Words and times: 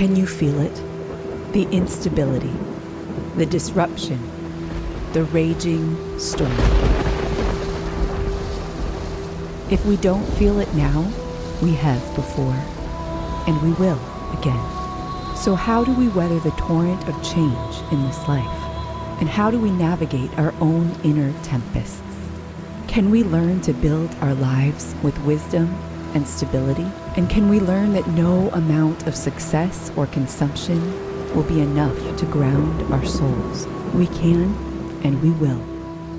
Can 0.00 0.16
you 0.16 0.26
feel 0.26 0.58
it? 0.62 0.74
The 1.52 1.68
instability, 1.70 2.54
the 3.36 3.44
disruption, 3.44 4.18
the 5.12 5.24
raging 5.24 6.18
storm. 6.18 6.50
If 9.70 9.84
we 9.84 9.98
don't 9.98 10.24
feel 10.38 10.58
it 10.58 10.72
now, 10.72 11.02
we 11.60 11.74
have 11.74 12.00
before, 12.14 12.56
and 13.46 13.60
we 13.60 13.72
will 13.72 14.00
again. 14.38 15.36
So, 15.36 15.54
how 15.54 15.84
do 15.84 15.92
we 15.92 16.08
weather 16.08 16.40
the 16.40 16.52
torrent 16.52 17.06
of 17.06 17.22
change 17.22 17.92
in 17.92 18.02
this 18.06 18.26
life? 18.26 18.48
And 19.20 19.28
how 19.28 19.50
do 19.50 19.60
we 19.60 19.70
navigate 19.70 20.32
our 20.38 20.54
own 20.62 20.98
inner 21.04 21.34
tempests? 21.42 22.00
Can 22.88 23.10
we 23.10 23.22
learn 23.22 23.60
to 23.60 23.74
build 23.74 24.14
our 24.22 24.32
lives 24.32 24.94
with 25.02 25.22
wisdom 25.26 25.76
and 26.14 26.26
stability? 26.26 26.86
And 27.16 27.28
can 27.28 27.48
we 27.48 27.60
learn 27.60 27.92
that 27.92 28.06
no 28.08 28.50
amount 28.50 29.06
of 29.06 29.14
success 29.14 29.90
or 29.96 30.06
consumption 30.06 30.80
will 31.34 31.44
be 31.44 31.60
enough 31.60 31.96
to 32.18 32.26
ground 32.26 32.92
our 32.92 33.04
souls? 33.04 33.66
We 33.94 34.06
can 34.08 34.54
and 35.04 35.20
we 35.22 35.30
will 35.30 35.60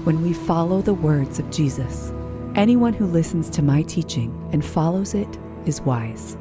when 0.03 0.21
we 0.21 0.33
follow 0.33 0.81
the 0.81 0.93
words 0.93 1.38
of 1.39 1.49
Jesus. 1.52 2.11
Anyone 2.55 2.93
who 2.93 3.05
listens 3.05 3.49
to 3.52 3.61
my 3.61 3.83
teaching 3.83 4.49
and 4.52 4.66
follows 4.66 5.13
it 5.13 5.38
is 5.66 5.81
wise, 5.81 6.38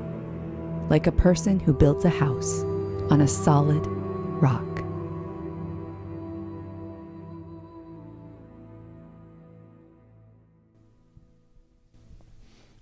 like 0.89 1.07
a 1.07 1.13
person 1.13 1.61
who 1.61 1.73
builds 1.73 2.05
a 2.05 2.11
house 2.11 2.63
on 3.11 3.21
a 3.21 3.29
solid 3.29 3.87
rock. 4.41 4.70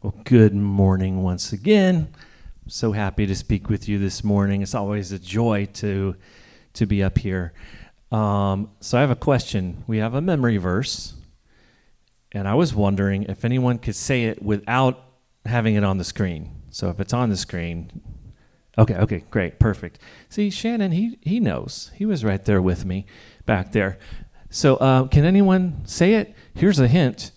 Well, 0.00 0.14
good 0.22 0.54
morning 0.54 1.24
once 1.24 1.52
again. 1.52 2.14
So 2.68 2.92
happy 2.92 3.26
to 3.26 3.34
speak 3.34 3.68
with 3.68 3.88
you 3.88 3.98
this 3.98 4.22
morning. 4.22 4.62
It's 4.62 4.76
always 4.76 5.10
a 5.10 5.18
joy 5.18 5.66
to 5.74 6.14
to 6.74 6.86
be 6.86 7.02
up 7.02 7.18
here. 7.18 7.52
Um, 8.12 8.70
so 8.78 8.96
I 8.96 9.00
have 9.00 9.10
a 9.10 9.16
question. 9.16 9.82
We 9.88 9.98
have 9.98 10.14
a 10.14 10.20
memory 10.20 10.56
verse, 10.58 11.14
and 12.30 12.46
I 12.46 12.54
was 12.54 12.72
wondering 12.72 13.24
if 13.24 13.44
anyone 13.44 13.78
could 13.78 13.96
say 13.96 14.26
it 14.26 14.40
without 14.40 15.02
having 15.44 15.74
it 15.74 15.82
on 15.82 15.98
the 15.98 16.04
screen. 16.04 16.62
So 16.70 16.90
if 16.90 17.00
it's 17.00 17.12
on 17.12 17.30
the 17.30 17.36
screen, 17.36 17.90
okay, 18.78 18.94
okay, 18.94 19.24
great, 19.32 19.58
perfect. 19.58 19.98
See, 20.28 20.48
Shannon, 20.50 20.92
he 20.92 21.18
he 21.22 21.40
knows. 21.40 21.90
He 21.96 22.06
was 22.06 22.24
right 22.24 22.44
there 22.44 22.62
with 22.62 22.84
me, 22.84 23.04
back 23.46 23.72
there. 23.72 23.98
So 24.48 24.76
uh, 24.76 25.08
can 25.08 25.24
anyone 25.24 25.84
say 25.86 26.14
it? 26.14 26.36
Here's 26.54 26.78
a 26.78 26.86
hint. 26.86 27.32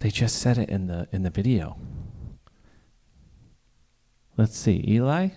They 0.00 0.10
just 0.10 0.36
said 0.36 0.58
it 0.58 0.68
in 0.68 0.86
the 0.86 1.08
in 1.12 1.22
the 1.22 1.30
video. 1.30 1.76
Let's 4.36 4.56
see, 4.56 4.84
Eli. 4.86 5.30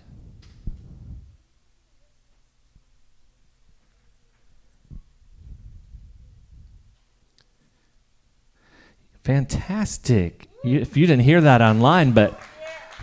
Fantastic. 9.24 10.48
You, 10.64 10.80
if 10.80 10.96
you 10.96 11.06
didn't 11.06 11.24
hear 11.24 11.40
that 11.40 11.60
online, 11.60 12.12
but 12.12 12.40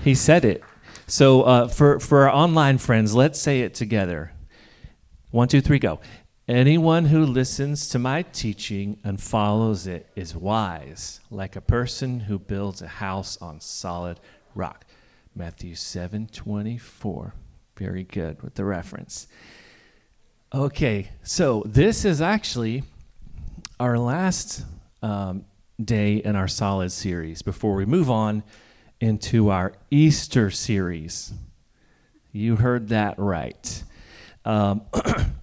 he 0.03 0.15
said 0.15 0.45
it. 0.45 0.63
So 1.07 1.43
uh, 1.43 1.67
for 1.67 1.99
for 1.99 2.29
our 2.29 2.33
online 2.33 2.77
friends, 2.77 3.13
let's 3.15 3.39
say 3.39 3.61
it 3.61 3.73
together. 3.73 4.33
One, 5.31 5.47
two, 5.47 5.61
three, 5.61 5.79
go. 5.79 5.99
Anyone 6.49 7.05
who 7.05 7.27
listens 7.27 7.89
to 7.89 7.99
my 7.99 8.23
teaching 8.23 8.99
and 9.03 9.21
follows 9.21 9.85
it 9.85 10.07
is 10.15 10.35
wise, 10.35 11.19
like 11.29 11.55
a 11.55 11.61
person 11.61 12.21
who 12.21 12.39
builds 12.39 12.81
a 12.81 12.87
house 12.87 13.39
on 13.39 13.61
solid 13.61 14.19
rock. 14.55 14.83
Matthew 15.35 15.75
7:24. 15.75 17.33
Very 17.77 18.03
good 18.03 18.41
with 18.41 18.55
the 18.55 18.65
reference. 18.65 19.27
Okay, 20.51 21.11
so 21.21 21.61
this 21.67 22.03
is 22.03 22.19
actually 22.19 22.81
our 23.79 23.99
last 23.99 24.65
um, 25.03 25.45
day 25.79 26.15
in 26.15 26.35
our 26.35 26.47
solid 26.47 26.91
series 26.91 27.43
before 27.43 27.75
we 27.75 27.85
move 27.85 28.09
on 28.09 28.41
into 28.99 29.49
our 29.49 29.73
Easter 29.91 30.49
series. 30.49 31.31
You 32.31 32.55
heard 32.55 32.87
that 32.87 33.19
right. 33.19 33.83
Um, 34.45 34.81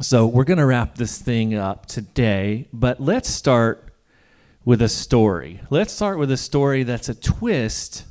So 0.00 0.26
we're 0.26 0.44
going 0.44 0.58
to 0.58 0.64
wrap 0.64 0.94
this 0.94 1.18
thing 1.18 1.52
up 1.54 1.84
today, 1.84 2.66
but 2.72 2.98
let's 2.98 3.28
start 3.28 3.92
with 4.64 4.80
a 4.80 4.88
story. 4.88 5.60
Let's 5.68 5.92
start 5.92 6.18
with 6.18 6.30
a 6.30 6.36
story 6.38 6.82
that's 6.82 7.10
a 7.10 7.14
twist 7.14 8.04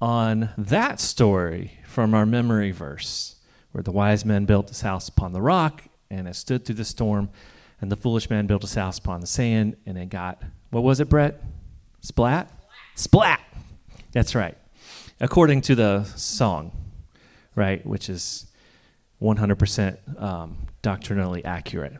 on 0.00 0.50
that 0.58 0.98
story 0.98 1.78
from 1.86 2.12
our 2.12 2.26
memory 2.26 2.72
verse, 2.72 3.36
where 3.70 3.84
the 3.84 3.92
wise 3.92 4.24
man 4.24 4.46
built 4.46 4.68
his 4.68 4.80
house 4.80 5.08
upon 5.08 5.32
the 5.32 5.40
rock 5.40 5.84
and 6.10 6.26
it 6.26 6.34
stood 6.34 6.64
through 6.64 6.74
the 6.74 6.84
storm, 6.84 7.30
and 7.80 7.92
the 7.92 7.96
foolish 7.96 8.28
man 8.28 8.48
built 8.48 8.62
his 8.62 8.74
house 8.74 8.98
upon 8.98 9.20
the 9.20 9.28
sand 9.28 9.76
and 9.86 9.96
it 9.96 10.08
got, 10.08 10.42
what 10.70 10.82
was 10.82 10.98
it, 10.98 11.08
Brett? 11.08 11.40
Splat? 12.00 12.50
Splat! 12.96 13.40
That's 14.10 14.34
right. 14.34 14.58
According 15.20 15.60
to 15.62 15.76
the 15.76 16.02
song, 16.02 16.72
right, 17.54 17.86
which 17.86 18.08
is 18.08 18.49
100% 19.20 20.22
um, 20.22 20.66
doctrinally 20.82 21.44
accurate. 21.44 21.94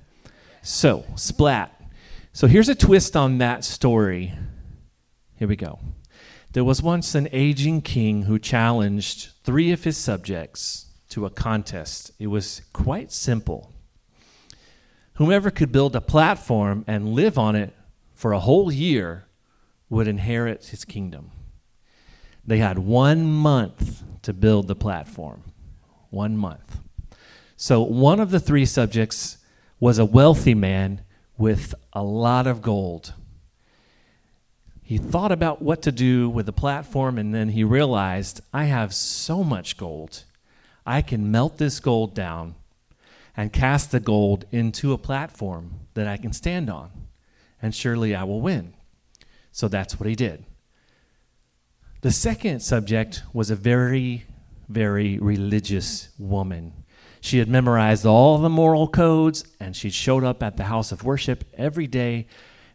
So, 0.62 1.04
splat. 1.16 1.74
So, 2.32 2.46
here's 2.46 2.68
a 2.68 2.74
twist 2.74 3.16
on 3.16 3.38
that 3.38 3.64
story. 3.64 4.32
Here 5.36 5.48
we 5.48 5.56
go. 5.56 5.78
There 6.52 6.64
was 6.64 6.82
once 6.82 7.14
an 7.14 7.28
aging 7.32 7.82
king 7.82 8.22
who 8.22 8.38
challenged 8.38 9.30
three 9.44 9.72
of 9.72 9.84
his 9.84 9.96
subjects 9.96 10.86
to 11.10 11.24
a 11.24 11.30
contest. 11.30 12.10
It 12.18 12.26
was 12.26 12.62
quite 12.72 13.12
simple. 13.12 13.72
Whomever 15.14 15.50
could 15.50 15.70
build 15.70 15.94
a 15.94 16.00
platform 16.00 16.84
and 16.86 17.10
live 17.10 17.38
on 17.38 17.54
it 17.54 17.74
for 18.14 18.32
a 18.32 18.40
whole 18.40 18.72
year 18.72 19.26
would 19.88 20.08
inherit 20.08 20.66
his 20.66 20.84
kingdom. 20.84 21.30
They 22.46 22.58
had 22.58 22.78
one 22.78 23.24
month 23.26 24.02
to 24.22 24.32
build 24.32 24.66
the 24.66 24.76
platform. 24.76 25.44
One 26.10 26.36
month. 26.36 26.80
So, 27.62 27.82
one 27.82 28.20
of 28.20 28.30
the 28.30 28.40
three 28.40 28.64
subjects 28.64 29.36
was 29.78 29.98
a 29.98 30.04
wealthy 30.06 30.54
man 30.54 31.02
with 31.36 31.74
a 31.92 32.02
lot 32.02 32.46
of 32.46 32.62
gold. 32.62 33.12
He 34.82 34.96
thought 34.96 35.30
about 35.30 35.60
what 35.60 35.82
to 35.82 35.92
do 35.92 36.30
with 36.30 36.46
the 36.46 36.54
platform, 36.54 37.18
and 37.18 37.34
then 37.34 37.50
he 37.50 37.62
realized 37.62 38.40
I 38.54 38.64
have 38.64 38.94
so 38.94 39.44
much 39.44 39.76
gold. 39.76 40.24
I 40.86 41.02
can 41.02 41.30
melt 41.30 41.58
this 41.58 41.80
gold 41.80 42.14
down 42.14 42.54
and 43.36 43.52
cast 43.52 43.90
the 43.90 44.00
gold 44.00 44.46
into 44.50 44.94
a 44.94 44.98
platform 44.98 45.80
that 45.92 46.06
I 46.06 46.16
can 46.16 46.32
stand 46.32 46.70
on, 46.70 46.90
and 47.60 47.74
surely 47.74 48.14
I 48.14 48.24
will 48.24 48.40
win. 48.40 48.72
So 49.52 49.68
that's 49.68 50.00
what 50.00 50.08
he 50.08 50.14
did. 50.14 50.46
The 52.00 52.10
second 52.10 52.60
subject 52.60 53.22
was 53.34 53.50
a 53.50 53.54
very, 53.54 54.24
very 54.66 55.18
religious 55.18 56.08
woman 56.18 56.72
she 57.20 57.38
had 57.38 57.48
memorized 57.48 58.06
all 58.06 58.38
the 58.38 58.48
moral 58.48 58.88
codes, 58.88 59.44
and 59.58 59.76
she'd 59.76 59.94
showed 59.94 60.24
up 60.24 60.42
at 60.42 60.56
the 60.56 60.64
house 60.64 60.90
of 60.92 61.04
worship 61.04 61.44
every 61.56 61.86
day, 61.86 62.26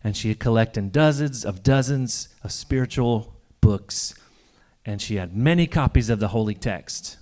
and 0.04 0.16
she 0.16 0.30
had 0.30 0.40
collected 0.40 0.92
dozens 0.92 1.44
of 1.44 1.64
dozens 1.64 2.30
of 2.44 2.52
spiritual 2.52 3.36
books, 3.60 4.14
and 4.86 5.02
she 5.02 5.16
had 5.16 5.36
many 5.36 5.66
copies 5.66 6.10
of 6.10 6.20
the 6.20 6.28
holy 6.28 6.54
text. 6.54 7.18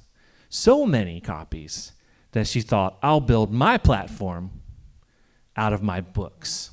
So 0.49 0.85
many 0.85 1.21
copies 1.21 1.93
that 2.33 2.47
she 2.47 2.61
thought, 2.61 2.97
I'll 3.01 3.21
build 3.21 3.51
my 3.51 3.77
platform 3.77 4.51
out 5.55 5.71
of 5.71 5.81
my 5.81 6.01
books. 6.01 6.71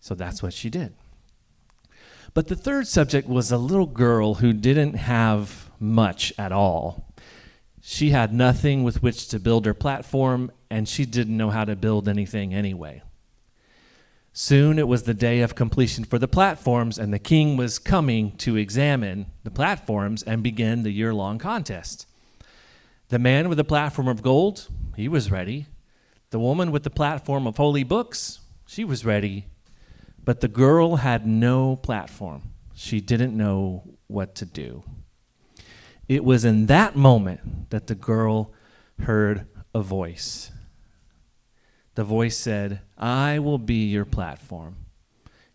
So 0.00 0.14
that's 0.14 0.42
what 0.42 0.52
she 0.52 0.70
did. 0.70 0.94
But 2.34 2.46
the 2.46 2.56
third 2.56 2.86
subject 2.86 3.28
was 3.28 3.50
a 3.50 3.58
little 3.58 3.86
girl 3.86 4.34
who 4.34 4.52
didn't 4.52 4.94
have 4.94 5.70
much 5.80 6.32
at 6.38 6.52
all. 6.52 7.07
She 7.90 8.10
had 8.10 8.34
nothing 8.34 8.84
with 8.84 9.02
which 9.02 9.28
to 9.28 9.40
build 9.40 9.64
her 9.64 9.72
platform, 9.72 10.52
and 10.68 10.86
she 10.86 11.06
didn't 11.06 11.38
know 11.38 11.48
how 11.48 11.64
to 11.64 11.74
build 11.74 12.06
anything 12.06 12.52
anyway. 12.52 13.00
Soon 14.30 14.78
it 14.78 14.86
was 14.86 15.04
the 15.04 15.14
day 15.14 15.40
of 15.40 15.54
completion 15.54 16.04
for 16.04 16.18
the 16.18 16.28
platforms, 16.28 16.98
and 16.98 17.14
the 17.14 17.18
king 17.18 17.56
was 17.56 17.78
coming 17.78 18.36
to 18.36 18.56
examine 18.56 19.24
the 19.42 19.50
platforms 19.50 20.22
and 20.22 20.42
begin 20.42 20.82
the 20.82 20.90
year 20.90 21.14
long 21.14 21.38
contest. 21.38 22.06
The 23.08 23.18
man 23.18 23.48
with 23.48 23.56
the 23.56 23.64
platform 23.64 24.06
of 24.06 24.20
gold, 24.20 24.68
he 24.94 25.08
was 25.08 25.30
ready. 25.30 25.64
The 26.28 26.38
woman 26.38 26.70
with 26.70 26.82
the 26.82 26.90
platform 26.90 27.46
of 27.46 27.56
holy 27.56 27.84
books, 27.84 28.40
she 28.66 28.84
was 28.84 29.06
ready. 29.06 29.46
But 30.22 30.42
the 30.42 30.48
girl 30.48 30.96
had 30.96 31.26
no 31.26 31.76
platform. 31.76 32.50
She 32.74 33.00
didn't 33.00 33.34
know 33.34 33.82
what 34.08 34.34
to 34.34 34.44
do. 34.44 34.84
It 36.08 36.24
was 36.24 36.44
in 36.44 36.66
that 36.66 36.96
moment 36.96 37.70
that 37.70 37.86
the 37.86 37.94
girl 37.94 38.52
heard 39.00 39.46
a 39.74 39.82
voice. 39.82 40.50
The 41.94 42.04
voice 42.04 42.36
said, 42.36 42.80
I 42.96 43.38
will 43.38 43.58
be 43.58 43.86
your 43.86 44.04
platform. 44.04 44.76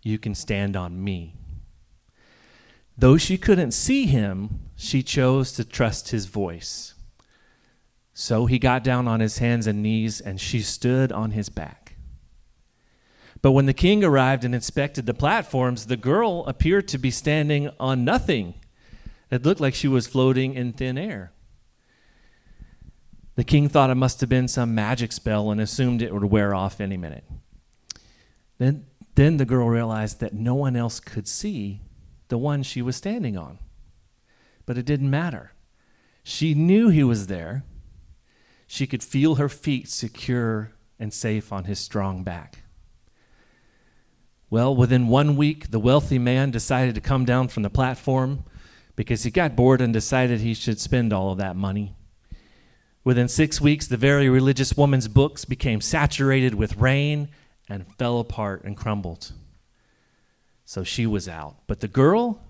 You 0.03 0.19
can 0.19 0.35
stand 0.35 0.75
on 0.75 1.03
me. 1.03 1.33
Though 2.97 3.17
she 3.17 3.37
couldn't 3.37 3.71
see 3.71 4.05
him, 4.05 4.59
she 4.75 5.01
chose 5.01 5.53
to 5.53 5.65
trust 5.65 6.09
his 6.09 6.27
voice. 6.27 6.93
So 8.13 8.45
he 8.45 8.59
got 8.59 8.83
down 8.83 9.07
on 9.07 9.19
his 9.19 9.39
hands 9.39 9.65
and 9.65 9.81
knees, 9.81 10.21
and 10.21 10.39
she 10.39 10.61
stood 10.61 11.11
on 11.11 11.31
his 11.31 11.49
back. 11.49 11.95
But 13.41 13.53
when 13.53 13.65
the 13.65 13.73
king 13.73 14.03
arrived 14.03 14.45
and 14.45 14.53
inspected 14.53 15.05
the 15.05 15.13
platforms, 15.13 15.87
the 15.87 15.97
girl 15.97 16.45
appeared 16.45 16.87
to 16.89 16.97
be 16.97 17.09
standing 17.09 17.71
on 17.79 18.05
nothing. 18.05 18.53
It 19.33 19.41
looked 19.41 19.59
like 19.59 19.73
she 19.73 19.87
was 19.87 20.05
floating 20.05 20.53
in 20.53 20.73
thin 20.73 20.95
air. 20.95 21.31
The 23.33 23.43
king 23.43 23.67
thought 23.67 23.89
it 23.89 23.95
must 23.95 24.21
have 24.21 24.29
been 24.29 24.47
some 24.47 24.75
magic 24.75 25.11
spell 25.11 25.49
and 25.49 25.59
assumed 25.59 26.03
it 26.03 26.13
would 26.13 26.25
wear 26.25 26.53
off 26.53 26.79
any 26.79 26.97
minute. 26.97 27.23
Then, 28.59 28.85
then 29.15 29.37
the 29.37 29.45
girl 29.45 29.67
realized 29.67 30.19
that 30.19 30.35
no 30.35 30.53
one 30.53 30.75
else 30.75 30.99
could 30.99 31.27
see 31.27 31.81
the 32.27 32.37
one 32.37 32.61
she 32.61 32.83
was 32.83 32.95
standing 32.95 33.35
on. 33.35 33.57
But 34.67 34.77
it 34.77 34.85
didn't 34.85 35.09
matter. 35.09 35.53
She 36.23 36.53
knew 36.53 36.89
he 36.89 37.03
was 37.03 37.25
there. 37.25 37.63
She 38.67 38.85
could 38.85 39.01
feel 39.01 39.35
her 39.35 39.49
feet 39.49 39.89
secure 39.89 40.73
and 40.99 41.11
safe 41.11 41.51
on 41.51 41.63
his 41.63 41.79
strong 41.79 42.23
back. 42.23 42.59
Well, 44.51 44.75
within 44.75 45.07
one 45.07 45.35
week, 45.35 45.71
the 45.71 45.79
wealthy 45.79 46.19
man 46.19 46.51
decided 46.51 46.93
to 46.93 47.01
come 47.01 47.25
down 47.25 47.47
from 47.47 47.63
the 47.63 47.71
platform 47.71 48.43
because 48.95 49.23
he 49.23 49.31
got 49.31 49.55
bored 49.55 49.81
and 49.81 49.93
decided 49.93 50.39
he 50.39 50.53
should 50.53 50.79
spend 50.79 51.11
all 51.11 51.31
of 51.31 51.37
that 51.39 51.55
money. 51.55 51.95
Within 53.03 53.27
six 53.27 53.59
weeks, 53.59 53.87
the 53.87 53.97
very 53.97 54.29
religious 54.29 54.77
woman's 54.77 55.07
books 55.07 55.45
became 55.45 55.81
saturated 55.81 56.55
with 56.55 56.77
rain 56.77 57.29
and 57.67 57.85
fell 57.97 58.19
apart 58.19 58.63
and 58.63 58.77
crumbled. 58.77 59.33
So 60.65 60.83
she 60.83 61.05
was 61.05 61.27
out. 61.27 61.57
But 61.67 61.81
the 61.81 61.87
girl, 61.87 62.41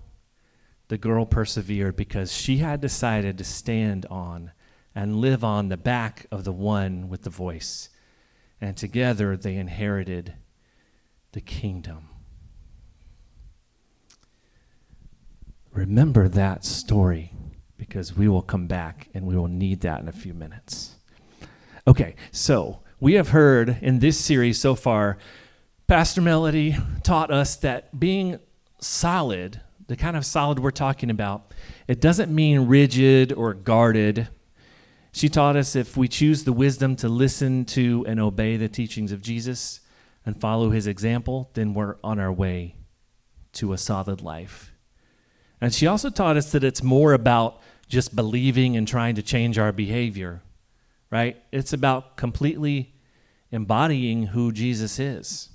the 0.88 0.98
girl 0.98 1.26
persevered 1.26 1.96
because 1.96 2.32
she 2.32 2.58
had 2.58 2.80
decided 2.80 3.38
to 3.38 3.44
stand 3.44 4.06
on 4.06 4.52
and 4.94 5.16
live 5.16 5.42
on 5.42 5.68
the 5.68 5.76
back 5.76 6.26
of 6.30 6.44
the 6.44 6.52
one 6.52 7.08
with 7.08 7.22
the 7.22 7.30
voice. 7.30 7.88
And 8.60 8.76
together 8.76 9.36
they 9.36 9.56
inherited 9.56 10.34
the 11.32 11.40
kingdom. 11.40 12.10
Remember 15.74 16.28
that 16.28 16.64
story 16.64 17.32
because 17.76 18.16
we 18.16 18.28
will 18.28 18.42
come 18.42 18.68
back 18.68 19.08
and 19.12 19.26
we 19.26 19.36
will 19.36 19.48
need 19.48 19.80
that 19.80 20.00
in 20.00 20.06
a 20.06 20.12
few 20.12 20.32
minutes. 20.32 20.94
Okay, 21.88 22.14
so 22.30 22.80
we 23.00 23.14
have 23.14 23.30
heard 23.30 23.78
in 23.82 23.98
this 23.98 24.16
series 24.16 24.60
so 24.60 24.76
far, 24.76 25.18
Pastor 25.88 26.20
Melody 26.20 26.76
taught 27.02 27.32
us 27.32 27.56
that 27.56 27.98
being 27.98 28.38
solid, 28.78 29.60
the 29.88 29.96
kind 29.96 30.16
of 30.16 30.24
solid 30.24 30.60
we're 30.60 30.70
talking 30.70 31.10
about, 31.10 31.52
it 31.88 32.00
doesn't 32.00 32.32
mean 32.32 32.68
rigid 32.68 33.32
or 33.32 33.52
guarded. 33.52 34.28
She 35.10 35.28
taught 35.28 35.56
us 35.56 35.74
if 35.74 35.96
we 35.96 36.06
choose 36.06 36.44
the 36.44 36.52
wisdom 36.52 36.94
to 36.96 37.08
listen 37.08 37.64
to 37.66 38.04
and 38.06 38.20
obey 38.20 38.56
the 38.56 38.68
teachings 38.68 39.10
of 39.10 39.22
Jesus 39.22 39.80
and 40.24 40.40
follow 40.40 40.70
his 40.70 40.86
example, 40.86 41.50
then 41.54 41.74
we're 41.74 41.96
on 42.04 42.20
our 42.20 42.32
way 42.32 42.76
to 43.54 43.72
a 43.72 43.78
solid 43.78 44.22
life. 44.22 44.70
And 45.64 45.72
she 45.72 45.86
also 45.86 46.10
taught 46.10 46.36
us 46.36 46.52
that 46.52 46.62
it's 46.62 46.82
more 46.82 47.14
about 47.14 47.58
just 47.88 48.14
believing 48.14 48.76
and 48.76 48.86
trying 48.86 49.14
to 49.14 49.22
change 49.22 49.58
our 49.58 49.72
behavior, 49.72 50.42
right? 51.10 51.42
It's 51.52 51.72
about 51.72 52.18
completely 52.18 52.92
embodying 53.50 54.24
who 54.24 54.52
Jesus 54.52 54.98
is. 54.98 55.48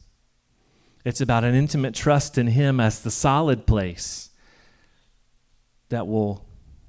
It's 1.06 1.22
about 1.22 1.44
an 1.44 1.54
intimate 1.54 1.94
trust 1.94 2.40
in 2.40 2.48
Him 2.48 2.80
as 2.80 3.04
the 3.04 3.12
solid 3.12 3.68
place 3.68 4.32
that 5.90 6.08
will 6.08 6.44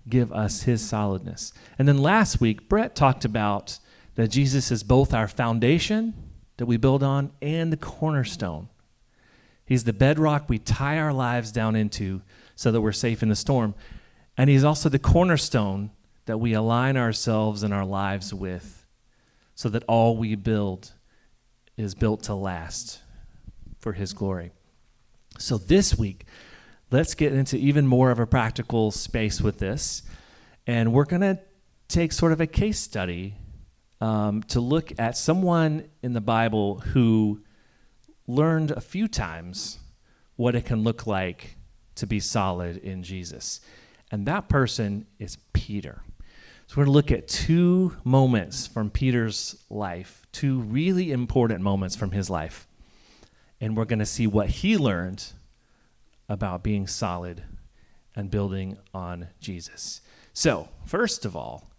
give 0.09 0.33
us 0.33 0.63
His 0.63 0.81
solidness. 0.81 1.53
And 1.79 1.87
then 1.87 1.99
last 1.99 2.41
week, 2.41 2.71
Brett 2.71 2.97
talked 2.97 3.27
about 3.27 3.79
that 4.15 4.29
Jesus 4.29 4.71
is 4.71 4.83
both 4.83 5.13
our 5.13 5.29
foundation 5.29 6.15
that 6.57 6.65
we 6.65 6.79
build 6.79 7.03
on 7.03 7.33
and 7.43 7.71
the 7.71 7.77
cornerstone. 7.77 8.71
He's 9.67 9.85
the 9.85 9.93
bedrock 9.93 10.49
we 10.49 10.59
tie 10.59 10.97
our 10.97 11.13
lives 11.13 11.53
down 11.53 11.77
into 11.77 12.23
so 12.61 12.71
that 12.71 12.83
we're 12.83 12.93
safe 12.93 13.23
in 13.23 13.31
the 13.31 13.35
storm. 13.35 13.75
And 14.37 14.51
He's 14.51 14.65
also 14.65 14.91
the 14.91 14.99
cornerstone 14.99 15.93
that 16.27 16.37
we 16.37 16.53
align 16.53 16.99
ourselves 16.99 17.63
and 17.63 17.73
our 17.73 17.87
lives 17.87 18.35
with 18.35 18.85
so 19.55 19.71
that 19.71 19.83
all 19.89 20.19
we 20.19 20.35
build 20.35 20.93
is 21.79 21.95
built 21.95 22.25
to 22.25 22.35
last 22.35 23.01
for 23.79 23.95
His 23.95 24.13
glory. 24.13 24.53
So 25.39 25.57
this 25.57 25.97
week, 25.97 26.27
let's 26.91 27.15
get 27.15 27.33
into 27.33 27.57
even 27.57 27.87
more 27.87 28.11
of 28.11 28.19
a 28.19 28.27
practical 28.27 28.91
space 28.91 29.41
with 29.41 29.59
this. 29.59 30.03
And 30.67 30.93
we're 30.93 31.07
going 31.07 31.23
to 31.23 31.39
take 31.89 32.13
sort 32.13 32.31
of 32.31 32.43
a 32.43 32.47
case 32.47 32.79
study 32.79 33.37
um, 34.03 34.43
to 34.49 34.61
look 34.61 34.93
at 34.99 35.17
someone 35.17 35.89
in 36.03 36.13
the 36.13 36.21
Bible 36.21 36.81
who 36.81 37.41
learned 38.27 38.71
a 38.71 38.83
few 38.83 39.09
times 39.09 39.79
what 40.37 40.55
it 40.55 40.67
can 40.67 40.83
look 40.83 41.07
like 41.07 41.57
to 42.01 42.07
be 42.07 42.21
solid 42.21 42.79
in 42.79 43.03
Jesus. 43.03 43.61
And 44.11 44.27
that 44.27 44.49
person 44.49 45.07
is 45.19 45.39
Peter. 45.53 46.03
So 46.67 46.75
we're 46.77 46.85
going 46.85 46.93
to 46.93 46.93
look 46.93 47.11
at 47.13 47.29
two 47.29 47.97
moments 48.05 48.67
from 48.67 48.91
Peter's 48.91 49.65
life, 49.71 50.27
two 50.33 50.61
really 50.61 51.13
important 51.13 51.63
moments 51.63 51.97
from 51.97 52.11
his 52.11 52.29
life. 52.29 52.67
And 53.61 53.77
we're 53.77 53.85
going 53.85 53.99
to 53.99 54.07
see 54.07 54.27
what 54.27 54.49
he 54.49 54.77
learned 54.77 55.25
about 56.29 56.63
being 56.63 56.87
solid 56.87 57.43
and 58.15 58.31
building 58.31 58.79
on 58.95 59.29
Jesus. 59.41 60.01
So, 60.33 60.69
first 60.87 61.25
of 61.25 61.37
all, 61.37 61.71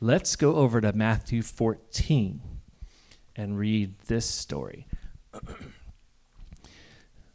let's 0.00 0.36
go 0.36 0.54
over 0.56 0.80
to 0.80 0.92
Matthew 0.92 1.42
14 1.42 2.40
and 3.36 3.58
read 3.58 3.98
this 4.06 4.26
story. 4.26 4.86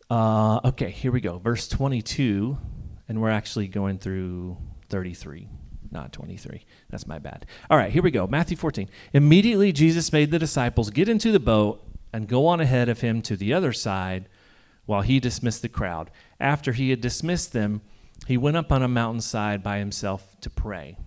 uh, 0.10 0.60
okay, 0.66 0.90
here 0.90 1.12
we 1.12 1.22
go. 1.22 1.38
Verse 1.38 1.68
22 1.68 2.58
and 3.08 3.22
we're 3.22 3.30
actually 3.30 3.68
going 3.68 3.98
through 3.98 4.58
33 4.90 5.48
not 5.92 6.12
23 6.12 6.66
that's 6.90 7.08
my 7.08 7.20
bad. 7.20 7.46
All 7.70 7.78
right 7.78 7.92
here 7.92 8.04
we 8.04 8.12
go. 8.12 8.28
Matthew 8.28 8.58
14 8.58 8.90
immediately 9.14 9.72
jesus 9.72 10.12
made 10.12 10.32
the 10.32 10.40
disciples 10.40 10.90
get 10.90 11.08
into 11.08 11.32
the 11.32 11.40
boat 11.40 11.82
and 12.12 12.28
go 12.28 12.48
on 12.48 12.60
ahead 12.60 12.90
of 12.90 13.02
him 13.02 13.22
to 13.24 13.36
the 13.36 13.54
other 13.54 13.72
side 13.74 14.28
while 14.86 15.02
he 15.02 15.20
dismissed 15.20 15.62
the 15.62 15.70
crowd. 15.70 16.12
After 16.40 16.74
he 16.74 16.90
had 16.90 17.02
dismissed 17.02 17.54
them 17.54 17.82
he 18.28 18.38
went 18.38 18.58
up 18.58 18.72
on 18.72 18.84
a 18.84 18.88
mountainside 18.88 19.64
by 19.64 19.80
himself 19.80 20.36
to 20.42 20.50
pray. 20.50 20.98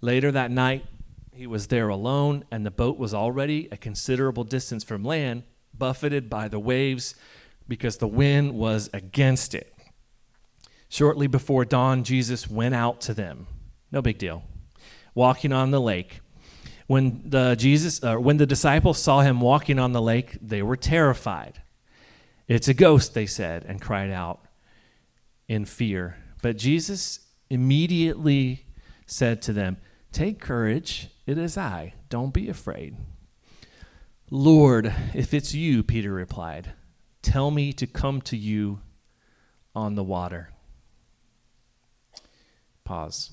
Later 0.00 0.30
that 0.32 0.50
night 0.50 0.84
he 1.32 1.46
was 1.46 1.68
there 1.68 1.88
alone 1.88 2.44
and 2.50 2.66
the 2.66 2.70
boat 2.70 2.98
was 2.98 3.14
already 3.14 3.68
a 3.72 3.76
considerable 3.76 4.44
distance 4.44 4.84
from 4.84 5.04
land 5.04 5.44
buffeted 5.76 6.28
by 6.28 6.48
the 6.48 6.60
waves 6.60 7.14
because 7.66 7.96
the 7.98 8.08
wind 8.08 8.54
was 8.54 8.90
against 8.92 9.54
it 9.54 9.74
Shortly 10.94 11.26
before 11.26 11.64
dawn, 11.64 12.04
Jesus 12.04 12.48
went 12.48 12.72
out 12.72 13.00
to 13.00 13.14
them. 13.14 13.48
No 13.90 14.00
big 14.00 14.16
deal. 14.16 14.44
Walking 15.12 15.52
on 15.52 15.72
the 15.72 15.80
lake. 15.80 16.20
When 16.86 17.20
the 17.24 17.56
Jesus 17.56 18.00
uh, 18.00 18.14
when 18.14 18.36
the 18.36 18.46
disciples 18.46 19.02
saw 19.02 19.22
him 19.22 19.40
walking 19.40 19.80
on 19.80 19.90
the 19.90 20.00
lake, 20.00 20.38
they 20.40 20.62
were 20.62 20.76
terrified. 20.76 21.62
It's 22.46 22.68
a 22.68 22.74
ghost, 22.74 23.12
they 23.12 23.26
said, 23.26 23.64
and 23.64 23.82
cried 23.82 24.12
out 24.12 24.44
in 25.48 25.64
fear. 25.64 26.16
But 26.42 26.58
Jesus 26.58 27.18
immediately 27.50 28.64
said 29.04 29.42
to 29.42 29.52
them, 29.52 29.78
Take 30.12 30.38
courage, 30.38 31.08
it 31.26 31.38
is 31.38 31.58
I. 31.58 31.94
Don't 32.08 32.32
be 32.32 32.48
afraid. 32.48 32.96
Lord, 34.30 34.94
if 35.12 35.34
it's 35.34 35.56
you, 35.56 35.82
Peter 35.82 36.12
replied, 36.12 36.72
tell 37.24 37.50
me 37.50 37.72
to 37.72 37.86
come 37.86 38.20
to 38.22 38.36
you 38.36 38.80
on 39.74 39.94
the 39.94 40.04
water. 40.04 40.50
Pause. 42.84 43.30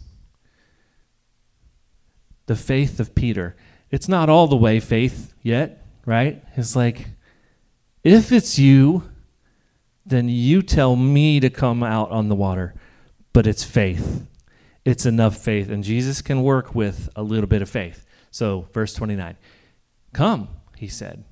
The 2.48 2.56
faith 2.56 3.00
of 3.00 3.14
Peter. 3.14 3.56
It's 3.92 4.08
not 4.08 4.30
all 4.30 4.48
the 4.48 4.56
way 4.56 4.80
faith 4.80 5.34
yet, 5.42 5.86
right? 6.06 6.44
It's 6.56 6.76
like, 6.76 7.10
if 8.04 8.32
it's 8.32 8.58
you, 8.58 9.04
then 10.06 10.30
you 10.30 10.62
tell 10.62 10.96
me 10.96 11.40
to 11.40 11.50
come 11.50 11.84
out 11.84 12.10
on 12.12 12.30
the 12.30 12.36
water. 12.36 12.74
But 13.34 13.46
it's 13.46 13.64
faith. 13.64 14.26
It's 14.84 15.06
enough 15.06 15.38
faith. 15.38 15.70
And 15.70 15.84
Jesus 15.84 16.22
can 16.22 16.42
work 16.42 16.74
with 16.74 17.10
a 17.16 17.24
little 17.24 17.48
bit 17.48 17.62
of 17.62 17.70
faith. 17.70 18.06
So, 18.32 18.68
verse 18.74 18.94
29 18.94 19.38
Come, 20.14 20.50
he 20.78 20.88
said. 20.88 21.24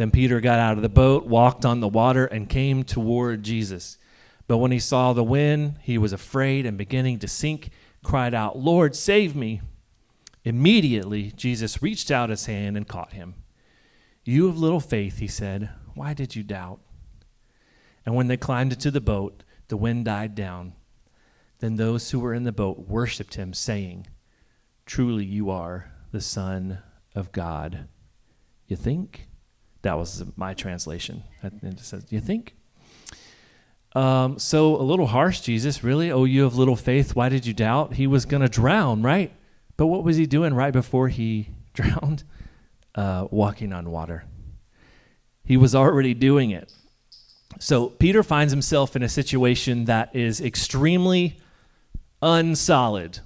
Then 0.00 0.10
Peter 0.10 0.40
got 0.40 0.58
out 0.58 0.78
of 0.78 0.82
the 0.82 0.88
boat, 0.88 1.26
walked 1.26 1.66
on 1.66 1.80
the 1.80 1.86
water, 1.86 2.24
and 2.24 2.48
came 2.48 2.84
toward 2.84 3.42
Jesus. 3.42 3.98
But 4.46 4.56
when 4.56 4.72
he 4.72 4.78
saw 4.78 5.12
the 5.12 5.22
wind, 5.22 5.74
he 5.82 5.98
was 5.98 6.14
afraid 6.14 6.64
and 6.64 6.78
beginning 6.78 7.18
to 7.18 7.28
sink, 7.28 7.68
cried 8.02 8.32
out, 8.32 8.56
Lord, 8.56 8.96
save 8.96 9.36
me. 9.36 9.60
Immediately, 10.42 11.32
Jesus 11.32 11.82
reached 11.82 12.10
out 12.10 12.30
his 12.30 12.46
hand 12.46 12.78
and 12.78 12.88
caught 12.88 13.12
him. 13.12 13.34
You 14.24 14.48
of 14.48 14.58
little 14.58 14.80
faith, 14.80 15.18
he 15.18 15.26
said, 15.26 15.68
why 15.92 16.14
did 16.14 16.34
you 16.34 16.44
doubt? 16.44 16.80
And 18.06 18.14
when 18.14 18.28
they 18.28 18.38
climbed 18.38 18.72
into 18.72 18.90
the 18.90 19.02
boat, 19.02 19.42
the 19.68 19.76
wind 19.76 20.06
died 20.06 20.34
down. 20.34 20.72
Then 21.58 21.76
those 21.76 22.10
who 22.10 22.20
were 22.20 22.32
in 22.32 22.44
the 22.44 22.52
boat 22.52 22.88
worshipped 22.88 23.34
him, 23.34 23.52
saying, 23.52 24.06
Truly 24.86 25.26
you 25.26 25.50
are 25.50 25.92
the 26.10 26.22
Son 26.22 26.78
of 27.14 27.32
God. 27.32 27.86
You 28.66 28.76
think? 28.76 29.26
That 29.82 29.96
was 29.98 30.24
my 30.36 30.54
translation. 30.54 31.22
It 31.42 31.80
says, 31.80 32.06
You 32.10 32.20
think? 32.20 32.54
Um, 33.94 34.38
so 34.38 34.76
a 34.76 34.82
little 34.82 35.06
harsh, 35.06 35.40
Jesus. 35.40 35.82
Really? 35.82 36.12
Oh, 36.12 36.24
you 36.24 36.42
have 36.44 36.54
little 36.54 36.76
faith. 36.76 37.16
Why 37.16 37.28
did 37.28 37.46
you 37.46 37.54
doubt? 37.54 37.94
He 37.94 38.06
was 38.06 38.24
going 38.24 38.42
to 38.42 38.48
drown, 38.48 39.02
right? 39.02 39.32
But 39.76 39.86
what 39.86 40.04
was 40.04 40.16
he 40.16 40.26
doing 40.26 40.54
right 40.54 40.72
before 40.72 41.08
he 41.08 41.48
drowned? 41.74 42.24
Uh, 42.94 43.26
walking 43.30 43.72
on 43.72 43.90
water. 43.90 44.24
He 45.44 45.56
was 45.56 45.74
already 45.74 46.12
doing 46.12 46.50
it. 46.50 46.72
So 47.58 47.88
Peter 47.88 48.22
finds 48.22 48.52
himself 48.52 48.94
in 48.94 49.02
a 49.02 49.08
situation 49.08 49.86
that 49.86 50.14
is 50.14 50.40
extremely 50.40 51.38
unsolid. 52.22 53.20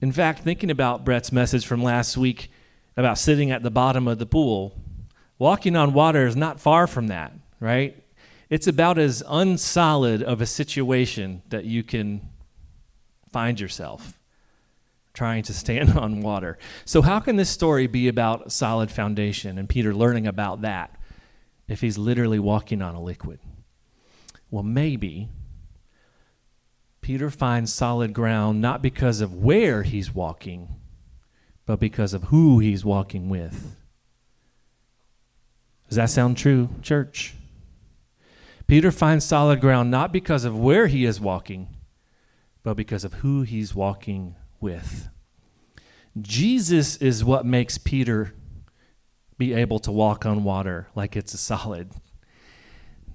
In 0.00 0.12
fact, 0.12 0.40
thinking 0.40 0.70
about 0.70 1.04
Brett's 1.04 1.32
message 1.32 1.66
from 1.66 1.82
last 1.82 2.16
week 2.16 2.50
about 2.96 3.18
sitting 3.18 3.50
at 3.50 3.62
the 3.62 3.70
bottom 3.70 4.06
of 4.08 4.18
the 4.18 4.26
pool, 4.26 4.80
walking 5.38 5.76
on 5.76 5.92
water 5.92 6.26
is 6.26 6.36
not 6.36 6.60
far 6.60 6.86
from 6.86 7.08
that, 7.08 7.32
right? 7.60 8.02
It's 8.50 8.66
about 8.66 8.98
as 8.98 9.22
unsolid 9.26 10.22
of 10.22 10.40
a 10.40 10.46
situation 10.46 11.42
that 11.48 11.64
you 11.64 11.82
can 11.82 12.28
find 13.30 13.60
yourself 13.60 14.18
trying 15.12 15.42
to 15.42 15.52
stand 15.52 15.90
on 15.98 16.20
water. 16.20 16.58
So, 16.84 17.02
how 17.02 17.20
can 17.20 17.36
this 17.36 17.50
story 17.50 17.86
be 17.86 18.08
about 18.08 18.52
solid 18.52 18.90
foundation 18.90 19.58
and 19.58 19.68
Peter 19.68 19.94
learning 19.94 20.26
about 20.26 20.62
that 20.62 20.94
if 21.66 21.80
he's 21.80 21.98
literally 21.98 22.38
walking 22.38 22.80
on 22.80 22.94
a 22.94 23.02
liquid? 23.02 23.40
Well, 24.50 24.62
maybe 24.62 25.28
Peter 27.02 27.30
finds 27.30 27.72
solid 27.72 28.12
ground 28.12 28.60
not 28.60 28.80
because 28.80 29.20
of 29.20 29.34
where 29.34 29.82
he's 29.82 30.14
walking, 30.14 30.76
but 31.66 31.78
because 31.78 32.14
of 32.14 32.24
who 32.24 32.60
he's 32.60 32.84
walking 32.84 33.28
with. 33.28 33.77
Does 35.88 35.96
that 35.96 36.10
sound 36.10 36.36
true, 36.36 36.68
church? 36.82 37.34
Peter 38.66 38.90
finds 38.92 39.24
solid 39.24 39.60
ground 39.60 39.90
not 39.90 40.12
because 40.12 40.44
of 40.44 40.58
where 40.58 40.86
he 40.86 41.04
is 41.04 41.20
walking, 41.20 41.68
but 42.62 42.74
because 42.74 43.04
of 43.04 43.14
who 43.14 43.42
he's 43.42 43.74
walking 43.74 44.36
with. 44.60 45.08
Jesus 46.20 46.96
is 46.96 47.24
what 47.24 47.46
makes 47.46 47.78
Peter 47.78 48.34
be 49.38 49.54
able 49.54 49.78
to 49.78 49.92
walk 49.92 50.26
on 50.26 50.44
water 50.44 50.88
like 50.94 51.16
it's 51.16 51.32
a 51.32 51.38
solid. 51.38 51.92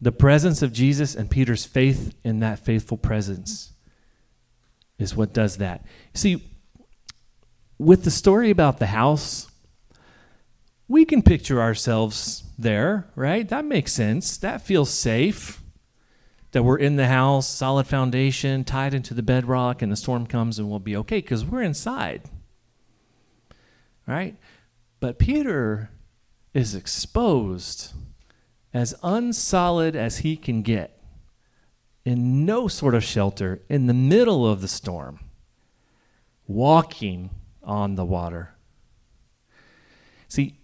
The 0.01 0.11
presence 0.11 0.61
of 0.61 0.73
Jesus 0.73 1.15
and 1.15 1.29
Peter's 1.29 1.65
faith 1.65 2.15
in 2.23 2.39
that 2.39 2.59
faithful 2.59 2.97
presence 2.97 3.73
is 4.97 5.15
what 5.15 5.33
does 5.33 5.57
that. 5.57 5.85
See, 6.13 6.49
with 7.77 8.03
the 8.03 8.11
story 8.11 8.49
about 8.49 8.79
the 8.79 8.87
house, 8.87 9.47
we 10.87 11.05
can 11.05 11.21
picture 11.21 11.61
ourselves 11.61 12.43
there, 12.57 13.07
right? 13.15 13.47
That 13.47 13.65
makes 13.65 13.93
sense. 13.93 14.37
That 14.37 14.61
feels 14.61 14.89
safe. 14.89 15.61
That 16.51 16.63
we're 16.63 16.77
in 16.77 16.97
the 16.97 17.07
house, 17.07 17.47
solid 17.47 17.87
foundation, 17.87 18.63
tied 18.63 18.93
into 18.93 19.13
the 19.13 19.23
bedrock, 19.23 19.81
and 19.81 19.91
the 19.91 19.95
storm 19.95 20.27
comes 20.27 20.59
and 20.59 20.69
we'll 20.69 20.79
be 20.79 20.95
okay 20.97 21.17
because 21.17 21.43
we're 21.43 21.63
inside. 21.63 22.29
Right? 24.05 24.37
But 24.99 25.17
Peter 25.17 25.89
is 26.53 26.75
exposed 26.75 27.93
as 28.73 28.93
unsolid 29.01 29.95
as 29.95 30.19
he 30.19 30.37
can 30.37 30.61
get 30.61 30.99
in 32.05 32.45
no 32.45 32.67
sort 32.67 32.95
of 32.95 33.03
shelter 33.03 33.61
in 33.69 33.87
the 33.87 33.93
middle 33.93 34.47
of 34.47 34.61
the 34.61 34.67
storm, 34.67 35.19
walking 36.47 37.29
on 37.63 37.95
the 37.95 38.05
water. 38.05 38.55
See, 40.27 40.57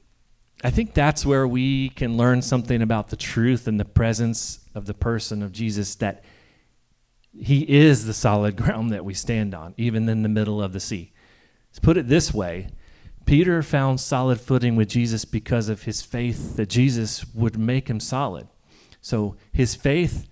I 0.64 0.72
think 0.72 0.94
that's 0.94 1.26
where 1.26 1.48
we 1.48 1.90
can 1.90 2.18
learn 2.18 2.42
something 2.42 2.82
about 2.82 3.10
the 3.10 3.16
truth 3.16 3.68
and 3.68 3.80
the 3.80 3.86
presence 3.86 4.60
of 4.76 4.86
the 4.86 4.94
person 4.94 5.42
of 5.42 5.54
Jesus 5.54 5.96
that 5.96 6.24
he 7.32 7.62
is 7.62 8.06
the 8.06 8.14
solid 8.14 8.56
ground 8.62 8.92
that 8.92 9.06
we 9.06 9.14
stand 9.14 9.56
on, 9.56 9.74
even 9.78 10.10
in 10.10 10.24
the 10.24 10.30
middle 10.30 10.62
of 10.62 10.74
the 10.74 10.80
sea. 10.80 11.14
To 11.74 11.82
put 11.82 11.98
it 11.98 12.08
this 12.08 12.34
way, 12.34 12.70
Peter 13.26 13.62
found 13.64 14.02
solid 14.02 14.42
footing 14.42 14.76
with 14.76 14.90
Jesus 14.90 15.24
because 15.24 15.70
of 15.70 15.84
his 15.84 16.02
faith 16.02 16.58
that 16.58 16.68
Jesus 16.68 17.26
would 17.34 17.58
make 17.58 17.90
him 17.90 18.00
solid. 18.00 18.48
So 19.02 19.38
his 19.54 19.76
faith 19.76 20.28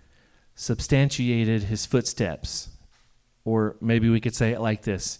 substantiated 0.55 1.63
his 1.63 1.85
footsteps. 1.85 2.69
Or 3.45 3.77
maybe 3.79 4.09
we 4.09 4.19
could 4.19 4.35
say 4.35 4.51
it 4.51 4.59
like 4.59 4.81
this 4.81 5.19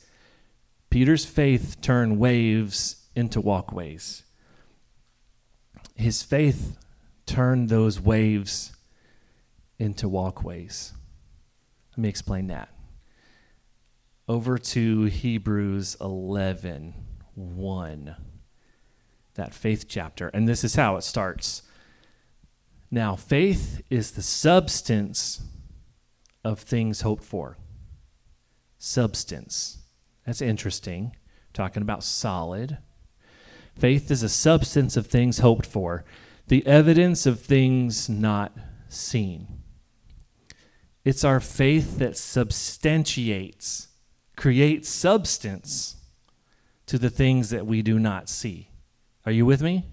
Peter's 0.90 1.24
faith 1.24 1.80
turned 1.80 2.20
waves 2.20 3.08
into 3.16 3.40
walkways 3.40 4.24
his 5.98 6.24
faith 6.24 6.77
turned 7.25 7.70
those 7.70 8.00
waves 8.00 8.72
into 9.77 10.08
walkways. 10.08 10.94
Let 11.92 11.98
me 11.98 12.10
explain 12.10 12.48
that. 12.48 12.70
Over 14.27 14.58
to 14.58 15.06
Hebrews 15.06 15.98
11 16.00 16.94
1, 17.36 18.16
that 19.36 19.54
faith 19.54 19.86
chapter. 19.88 20.30
And 20.30 20.48
this 20.48 20.63
is 20.63 20.75
how 20.75 20.96
it 20.96 21.04
starts. 21.04 21.62
Now, 22.89 23.16
faith 23.16 23.82
is 23.89 24.12
the 24.12 24.22
substance 24.24 25.42
of 26.44 26.60
things 26.60 27.01
hoped 27.01 27.24
for. 27.24 27.58
Substance. 28.80 29.80
That's 30.25 30.42
interesting. 30.42 31.16
Talking 31.54 31.82
about 31.82 32.04
solid. 32.04 32.77
Faith 33.77 34.10
is 34.10 34.24
a 34.24 34.29
substance 34.29 34.98
of 34.98 35.07
things 35.07 35.39
hoped 35.39 35.65
for, 35.65 36.03
the 36.48 36.65
evidence 36.65 37.25
of 37.25 37.39
things 37.39 38.10
not 38.10 38.55
seen. 38.89 39.48
It's 41.03 41.24
our 41.24 41.39
faith 41.39 42.00
that 42.00 42.17
substantiates, 42.17 43.89
creates 44.36 44.89
substance 44.89 45.96
to 46.88 46.98
the 46.98 47.10
things 47.10 47.50
that 47.50 47.65
we 47.67 47.81
do 47.81 48.00
not 48.00 48.29
see. 48.29 48.69
Are 49.25 49.31
you 49.31 49.46
with 49.46 49.62
me? 49.62 49.86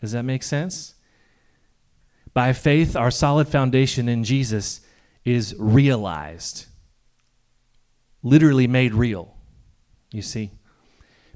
Does 0.00 0.12
that 0.12 0.22
make 0.22 0.42
sense? 0.42 0.94
By 2.32 2.52
faith, 2.52 2.94
our 2.94 3.10
solid 3.10 3.48
foundation 3.48 4.08
in 4.08 4.22
Jesus 4.22 4.82
is 5.24 5.54
realized, 5.58 6.66
literally 8.22 8.66
made 8.66 8.94
real. 8.94 9.34
You 10.12 10.22
see? 10.22 10.52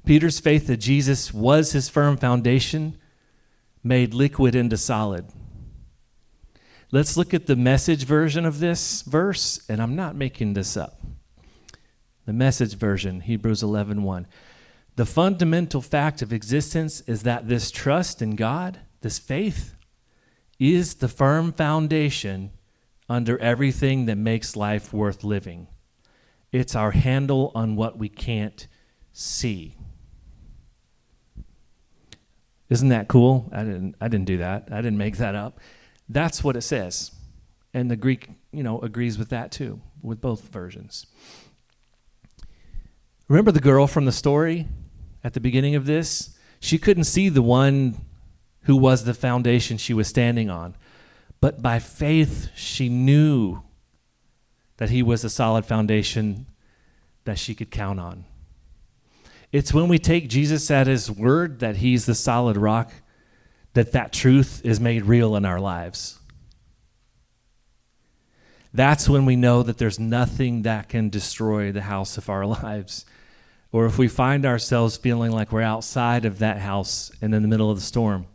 Peter's 0.05 0.39
faith 0.39 0.67
that 0.67 0.77
Jesus 0.77 1.33
was 1.33 1.71
his 1.71 1.89
firm 1.89 2.17
foundation 2.17 2.97
made 3.83 4.13
liquid 4.13 4.55
into 4.55 4.77
solid. 4.77 5.25
Let's 6.91 7.17
look 7.17 7.33
at 7.33 7.47
the 7.47 7.55
message 7.55 8.05
version 8.05 8.45
of 8.45 8.59
this 8.59 9.01
verse, 9.01 9.59
and 9.67 9.81
I'm 9.81 9.95
not 9.95 10.15
making 10.15 10.53
this 10.53 10.77
up. 10.77 11.01
The 12.25 12.33
message 12.33 12.75
version, 12.75 13.21
Hebrews 13.21 13.61
11:1. 13.61 14.03
1. 14.03 14.27
The 14.95 15.05
fundamental 15.05 15.81
fact 15.81 16.21
of 16.21 16.31
existence 16.31 17.01
is 17.01 17.23
that 17.23 17.47
this 17.47 17.69
trust 17.69 18.21
in 18.21 18.35
God, 18.35 18.79
this 19.01 19.19
faith, 19.19 19.75
is 20.57 20.95
the 20.95 21.09
firm 21.09 21.51
foundation 21.51 22.51
under 23.09 23.37
everything 23.39 24.05
that 24.05 24.15
makes 24.15 24.55
life 24.55 24.93
worth 24.93 25.23
living. 25.23 25.67
It's 26.51 26.75
our 26.75 26.91
handle 26.91 27.51
on 27.53 27.75
what 27.75 27.97
we 27.97 28.07
can't 28.07 28.67
see. 29.11 29.74
Isn't 32.69 32.89
that 32.89 33.07
cool? 33.07 33.49
I 33.51 33.63
didn't 33.63 33.95
I 34.01 34.07
didn't 34.07 34.25
do 34.25 34.37
that. 34.37 34.69
I 34.71 34.77
didn't 34.77 34.97
make 34.97 35.17
that 35.17 35.35
up. 35.35 35.59
That's 36.09 36.43
what 36.43 36.55
it 36.55 36.61
says. 36.61 37.11
And 37.73 37.91
the 37.91 37.95
Greek, 37.95 38.29
you 38.51 38.63
know, 38.63 38.79
agrees 38.79 39.17
with 39.17 39.29
that 39.29 39.51
too, 39.51 39.81
with 40.01 40.21
both 40.21 40.49
versions. 40.49 41.05
Remember 43.27 43.51
the 43.51 43.59
girl 43.59 43.87
from 43.87 44.05
the 44.05 44.11
story 44.11 44.67
at 45.23 45.33
the 45.33 45.39
beginning 45.39 45.75
of 45.75 45.85
this? 45.85 46.37
She 46.59 46.77
couldn't 46.77 47.03
see 47.05 47.29
the 47.29 47.41
one 47.41 47.99
who 48.61 48.75
was 48.75 49.03
the 49.03 49.13
foundation 49.13 49.77
she 49.77 49.93
was 49.93 50.07
standing 50.07 50.49
on. 50.49 50.75
But 51.41 51.61
by 51.61 51.79
faith, 51.79 52.49
she 52.55 52.89
knew 52.89 53.61
that 54.77 54.89
he 54.89 55.03
was 55.03 55.23
a 55.23 55.29
solid 55.29 55.65
foundation 55.65 56.47
that 57.25 57.37
she 57.39 57.55
could 57.55 57.71
count 57.71 57.99
on. 57.99 58.25
It's 59.51 59.73
when 59.73 59.87
we 59.87 59.99
take 59.99 60.29
Jesus 60.29 60.69
at 60.71 60.87
his 60.87 61.09
word 61.09 61.59
that 61.59 61.77
he's 61.77 62.05
the 62.05 62.15
solid 62.15 62.57
rock 62.57 62.91
that 63.73 63.91
that 63.91 64.13
truth 64.13 64.61
is 64.63 64.79
made 64.79 65.03
real 65.03 65.35
in 65.35 65.45
our 65.45 65.59
lives. 65.59 66.19
That's 68.73 69.07
when 69.07 69.25
we 69.25 69.35
know 69.35 69.63
that 69.63 69.77
there's 69.77 69.99
nothing 69.99 70.63
that 70.63 70.89
can 70.89 71.09
destroy 71.09 71.71
the 71.71 71.81
house 71.81 72.17
of 72.17 72.29
our 72.29 72.45
lives. 72.63 73.05
Or 73.71 73.85
if 73.85 73.97
we 73.97 74.07
find 74.07 74.45
ourselves 74.45 74.97
feeling 74.97 75.31
like 75.31 75.51
we're 75.51 75.61
outside 75.61 76.25
of 76.25 76.39
that 76.39 76.59
house 76.59 77.11
and 77.21 77.35
in 77.35 77.41
the 77.41 77.47
middle 77.47 77.69
of 77.69 77.77
the 77.77 77.83
storm, 77.83 78.27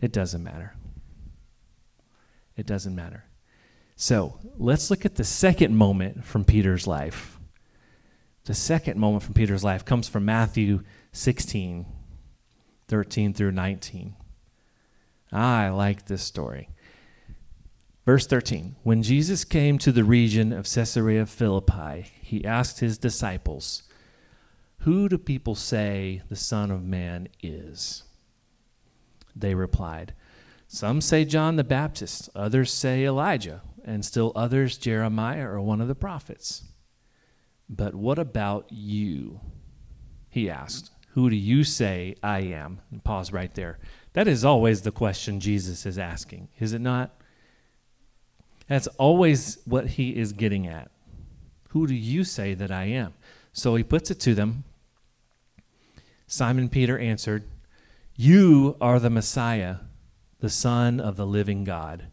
it 0.00 0.12
doesn't 0.12 0.42
matter. 0.42 0.74
It 2.56 2.66
doesn't 2.66 2.94
matter. 2.94 3.24
So 3.96 4.38
let's 4.58 4.90
look 4.90 5.04
at 5.04 5.16
the 5.16 5.24
second 5.24 5.76
moment 5.76 6.24
from 6.24 6.44
Peter's 6.44 6.86
life 6.86 7.37
the 8.48 8.54
second 8.54 8.98
moment 8.98 9.22
from 9.22 9.34
Peter's 9.34 9.62
life 9.62 9.84
comes 9.84 10.08
from 10.08 10.24
Matthew 10.24 10.82
16, 11.12 11.84
13 12.88 13.34
through 13.34 13.52
19. 13.52 14.16
I 15.30 15.68
like 15.68 16.06
this 16.06 16.22
story. 16.22 16.70
Verse 18.06 18.26
13 18.26 18.76
When 18.84 19.02
Jesus 19.02 19.44
came 19.44 19.76
to 19.76 19.92
the 19.92 20.02
region 20.02 20.54
of 20.54 20.64
Caesarea 20.64 21.26
Philippi, 21.26 22.06
he 22.22 22.42
asked 22.42 22.80
his 22.80 22.96
disciples, 22.96 23.82
Who 24.78 25.10
do 25.10 25.18
people 25.18 25.54
say 25.54 26.22
the 26.30 26.34
Son 26.34 26.70
of 26.70 26.82
Man 26.82 27.28
is? 27.42 28.04
They 29.36 29.54
replied, 29.54 30.14
Some 30.66 31.02
say 31.02 31.26
John 31.26 31.56
the 31.56 31.64
Baptist, 31.64 32.30
others 32.34 32.72
say 32.72 33.04
Elijah, 33.04 33.60
and 33.84 34.06
still 34.06 34.32
others 34.34 34.78
Jeremiah 34.78 35.46
or 35.46 35.60
one 35.60 35.82
of 35.82 35.88
the 35.88 35.94
prophets. 35.94 36.62
But 37.68 37.94
what 37.94 38.18
about 38.18 38.66
you? 38.70 39.40
He 40.28 40.48
asked, 40.48 40.90
Who 41.10 41.28
do 41.28 41.36
you 41.36 41.64
say 41.64 42.14
I 42.22 42.40
am? 42.40 42.80
And 42.90 43.02
pause 43.02 43.32
right 43.32 43.54
there. 43.54 43.78
That 44.14 44.28
is 44.28 44.44
always 44.44 44.82
the 44.82 44.90
question 44.90 45.40
Jesus 45.40 45.86
is 45.86 45.98
asking, 45.98 46.48
is 46.58 46.72
it 46.72 46.80
not? 46.80 47.20
That's 48.68 48.86
always 48.98 49.58
what 49.64 49.86
he 49.86 50.16
is 50.16 50.32
getting 50.32 50.66
at. 50.66 50.90
Who 51.70 51.86
do 51.86 51.94
you 51.94 52.24
say 52.24 52.54
that 52.54 52.70
I 52.70 52.84
am? 52.84 53.14
So 53.52 53.74
he 53.74 53.84
puts 53.84 54.10
it 54.10 54.20
to 54.20 54.34
them. 54.34 54.64
Simon 56.26 56.68
Peter 56.68 56.98
answered, 56.98 57.44
You 58.16 58.76
are 58.80 58.98
the 58.98 59.10
Messiah, 59.10 59.76
the 60.40 60.50
Son 60.50 61.00
of 61.00 61.16
the 61.16 61.26
living 61.26 61.64
God. 61.64 62.08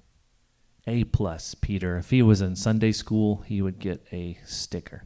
A 0.87 1.03
plus, 1.05 1.55
Peter. 1.55 1.97
If 1.97 2.11
he 2.11 2.21
was 2.21 2.41
in 2.41 2.55
Sunday 2.55 2.91
school, 2.91 3.43
he 3.47 3.61
would 3.61 3.79
get 3.79 4.05
a 4.11 4.37
sticker 4.45 5.05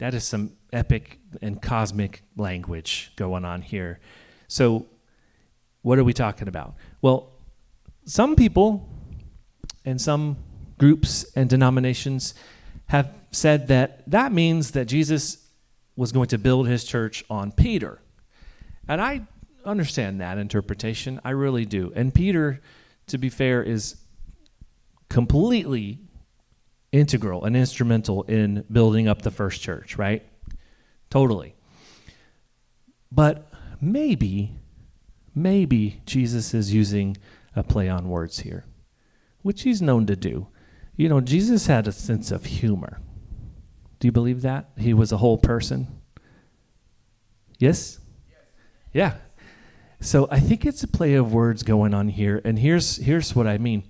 That 0.00 0.14
is 0.14 0.24
some 0.24 0.52
epic 0.72 1.20
and 1.42 1.60
cosmic 1.60 2.22
language 2.34 3.12
going 3.16 3.44
on 3.44 3.60
here. 3.60 4.00
So, 4.48 4.86
what 5.82 5.98
are 5.98 6.04
we 6.04 6.14
talking 6.14 6.48
about? 6.48 6.74
Well, 7.02 7.32
some 8.06 8.34
people 8.34 8.88
and 9.84 10.00
some 10.00 10.38
groups 10.78 11.30
and 11.36 11.50
denominations 11.50 12.32
have 12.86 13.12
said 13.30 13.68
that 13.68 14.10
that 14.10 14.32
means 14.32 14.70
that 14.70 14.86
Jesus 14.86 15.46
was 15.96 16.12
going 16.12 16.28
to 16.28 16.38
build 16.38 16.66
his 16.66 16.84
church 16.84 17.22
on 17.28 17.52
Peter. 17.52 18.00
And 18.88 19.02
I 19.02 19.26
understand 19.66 20.22
that 20.22 20.38
interpretation. 20.38 21.20
I 21.24 21.30
really 21.30 21.66
do. 21.66 21.92
And 21.94 22.14
Peter, 22.14 22.62
to 23.08 23.18
be 23.18 23.28
fair, 23.28 23.62
is 23.62 23.96
completely 25.10 25.98
integral 26.92 27.44
and 27.44 27.56
instrumental 27.56 28.22
in 28.24 28.64
building 28.70 29.08
up 29.08 29.22
the 29.22 29.30
first 29.30 29.60
church, 29.60 29.96
right? 29.96 30.22
Totally. 31.08 31.54
But 33.12 33.52
maybe, 33.80 34.56
maybe 35.34 36.00
Jesus 36.06 36.54
is 36.54 36.72
using 36.72 37.16
a 37.54 37.62
play 37.62 37.88
on 37.88 38.08
words 38.08 38.40
here 38.40 38.64
which 39.42 39.62
he's 39.62 39.80
known 39.80 40.06
to 40.06 40.16
do. 40.16 40.48
You 40.96 41.08
know, 41.08 41.20
Jesus 41.20 41.66
had 41.66 41.86
a 41.86 41.92
sense 41.92 42.30
of 42.30 42.44
humor. 42.44 43.00
Do 43.98 44.08
you 44.08 44.12
believe 44.12 44.42
that? 44.42 44.70
He 44.76 44.94
was 44.94 45.12
a 45.12 45.18
whole 45.18 45.38
person? 45.38 45.88
Yes? 47.58 48.00
Yeah. 48.92 49.14
So 50.00 50.28
I 50.30 50.40
think 50.40 50.64
it's 50.64 50.82
a 50.82 50.88
play 50.88 51.14
of 51.14 51.32
words 51.32 51.62
going 51.62 51.94
on 51.94 52.08
here. 52.08 52.40
And 52.44 52.58
here's, 52.58 52.96
here's 52.96 53.34
what 53.34 53.46
I 53.46 53.58
mean. 53.58 53.84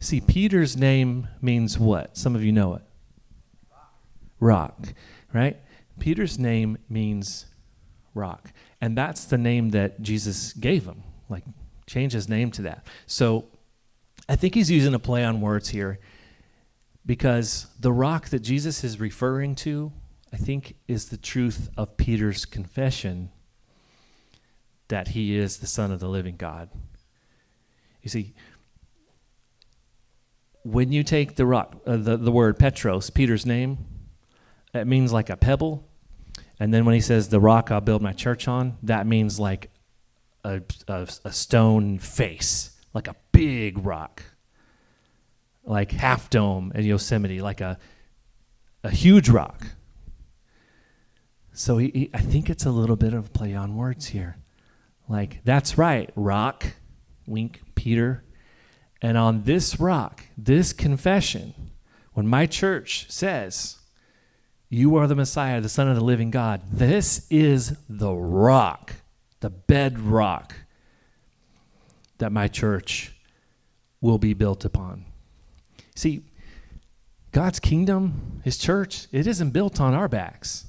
See, 0.00 0.20
Peter's 0.20 0.76
name 0.76 1.28
means 1.40 1.78
what? 1.78 2.16
Some 2.16 2.34
of 2.34 2.44
you 2.44 2.52
know 2.52 2.74
it. 2.74 2.82
Rock, 4.40 4.94
right? 5.32 5.56
Peter's 5.98 6.38
name 6.38 6.78
means 6.88 7.46
rock. 8.14 8.52
And 8.80 8.96
that's 8.96 9.24
the 9.24 9.38
name 9.38 9.70
that 9.70 10.00
Jesus 10.00 10.52
gave 10.52 10.84
him. 10.84 11.02
Like, 11.28 11.44
change 11.86 12.12
his 12.12 12.28
name 12.28 12.50
to 12.52 12.62
that. 12.62 12.86
So 13.06 13.46
I 14.28 14.36
think 14.36 14.54
he's 14.54 14.70
using 14.70 14.94
a 14.94 14.98
play 14.98 15.24
on 15.24 15.40
words 15.40 15.70
here 15.70 15.98
because 17.04 17.66
the 17.80 17.92
rock 17.92 18.28
that 18.28 18.40
Jesus 18.40 18.84
is 18.84 19.00
referring 19.00 19.54
to, 19.56 19.90
I 20.32 20.36
think, 20.36 20.76
is 20.86 21.08
the 21.08 21.16
truth 21.16 21.70
of 21.76 21.96
Peter's 21.96 22.44
confession 22.44 23.30
that 24.88 25.08
he 25.08 25.36
is 25.36 25.58
the 25.58 25.66
Son 25.66 25.90
of 25.90 26.00
the 26.00 26.08
living 26.08 26.36
God. 26.36 26.68
You 28.02 28.10
see, 28.10 28.34
when 30.72 30.92
you 30.92 31.02
take 31.02 31.36
the 31.36 31.46
rock, 31.46 31.76
uh, 31.86 31.96
the, 31.96 32.16
the 32.16 32.32
word 32.32 32.58
Petros, 32.58 33.10
Peter's 33.10 33.46
name, 33.46 33.78
it 34.74 34.86
means 34.86 35.12
like 35.12 35.30
a 35.30 35.36
pebble. 35.36 35.84
And 36.60 36.74
then 36.74 36.84
when 36.84 36.94
he 36.94 37.00
says, 37.00 37.28
the 37.28 37.40
rock 37.40 37.70
I'll 37.70 37.80
build 37.80 38.02
my 38.02 38.12
church 38.12 38.48
on, 38.48 38.76
that 38.82 39.06
means 39.06 39.38
like 39.38 39.70
a, 40.44 40.62
a, 40.88 41.08
a 41.24 41.32
stone 41.32 41.98
face 41.98 42.78
like 42.94 43.08
a 43.08 43.16
big 43.32 43.84
rock, 43.84 44.22
like 45.64 45.92
Half 45.92 46.30
Dome 46.30 46.72
in 46.74 46.84
Yosemite, 46.84 47.40
like 47.40 47.60
a, 47.60 47.78
a 48.82 48.90
huge 48.90 49.28
rock. 49.28 49.66
So 51.52 51.78
he, 51.78 51.90
he, 51.94 52.10
I 52.14 52.18
think 52.18 52.50
it's 52.50 52.66
a 52.66 52.70
little 52.70 52.96
bit 52.96 53.14
of 53.14 53.32
play 53.32 53.54
on 53.54 53.76
words 53.76 54.06
here. 54.06 54.36
Like, 55.08 55.40
that's 55.44 55.78
right, 55.78 56.10
rock, 56.14 56.66
wink, 57.26 57.60
Peter. 57.74 58.24
And 59.00 59.16
on 59.16 59.44
this 59.44 59.78
rock, 59.78 60.24
this 60.36 60.72
confession, 60.72 61.54
when 62.14 62.26
my 62.26 62.46
church 62.46 63.06
says, 63.10 63.78
You 64.68 64.96
are 64.96 65.06
the 65.06 65.14
Messiah, 65.14 65.60
the 65.60 65.68
Son 65.68 65.88
of 65.88 65.96
the 65.96 66.04
living 66.04 66.30
God, 66.30 66.62
this 66.72 67.26
is 67.30 67.76
the 67.88 68.12
rock, 68.12 68.94
the 69.40 69.50
bedrock 69.50 70.54
that 72.18 72.32
my 72.32 72.48
church 72.48 73.12
will 74.00 74.18
be 74.18 74.34
built 74.34 74.64
upon. 74.64 75.04
See, 75.94 76.24
God's 77.30 77.60
kingdom, 77.60 78.40
His 78.44 78.58
church, 78.58 79.06
it 79.12 79.26
isn't 79.26 79.50
built 79.50 79.80
on 79.80 79.94
our 79.94 80.08
backs. 80.08 80.66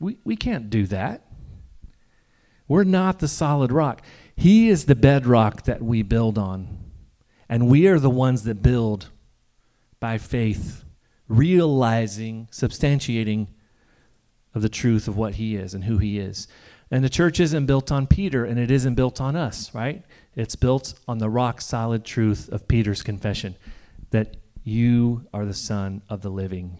We, 0.00 0.18
we 0.24 0.36
can't 0.36 0.70
do 0.70 0.86
that. 0.86 1.24
We're 2.66 2.84
not 2.84 3.18
the 3.18 3.28
solid 3.28 3.72
rock. 3.72 4.02
He 4.36 4.68
is 4.68 4.84
the 4.84 4.94
bedrock 4.94 5.62
that 5.62 5.82
we 5.82 6.02
build 6.02 6.36
on. 6.38 6.87
And 7.48 7.68
we 7.68 7.86
are 7.86 7.98
the 7.98 8.10
ones 8.10 8.44
that 8.44 8.62
build 8.62 9.08
by 10.00 10.18
faith, 10.18 10.84
realizing, 11.28 12.48
substantiating 12.52 13.48
of 14.54 14.62
the 14.62 14.68
truth 14.68 15.08
of 15.08 15.16
what 15.16 15.36
He 15.36 15.56
is 15.56 15.74
and 15.74 15.84
who 15.84 15.98
He 15.98 16.18
is. 16.18 16.46
And 16.90 17.04
the 17.04 17.10
church 17.10 17.40
isn't 17.40 17.66
built 17.66 17.92
on 17.92 18.06
Peter 18.06 18.44
and 18.44 18.58
it 18.58 18.70
isn't 18.70 18.94
built 18.94 19.20
on 19.20 19.36
us, 19.36 19.74
right? 19.74 20.04
It's 20.34 20.56
built 20.56 20.94
on 21.06 21.18
the 21.18 21.28
rock 21.28 21.60
solid 21.60 22.04
truth 22.04 22.48
of 22.48 22.68
Peter's 22.68 23.02
confession 23.02 23.56
that 24.10 24.36
you 24.64 25.26
are 25.32 25.44
the 25.44 25.54
Son 25.54 26.02
of 26.08 26.22
the 26.22 26.30
living 26.30 26.78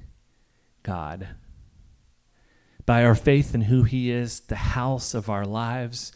God. 0.83 1.29
By 2.87 3.05
our 3.05 3.15
faith 3.15 3.55
in 3.55 3.63
who 3.63 3.83
He 3.83 4.11
is, 4.11 4.41
the 4.41 4.57
house 4.57 5.13
of 5.13 5.29
our 5.29 5.45
lives, 5.45 6.13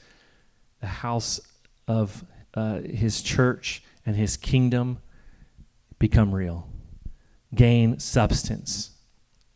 the 0.81 0.87
house 0.87 1.41
of 1.87 2.25
uh, 2.55 2.81
His 2.81 3.21
church 3.21 3.83
and 4.05 4.17
His 4.17 4.37
kingdom 4.37 4.99
become 5.99 6.35
real, 6.35 6.69
gain 7.55 7.99
substance 7.99 8.91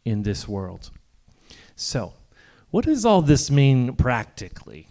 in 0.04 0.22
this 0.22 0.46
world. 0.46 0.90
So, 1.74 2.14
what 2.70 2.84
does 2.84 3.04
all 3.04 3.22
this 3.22 3.50
mean 3.50 3.94
practically? 3.94 4.88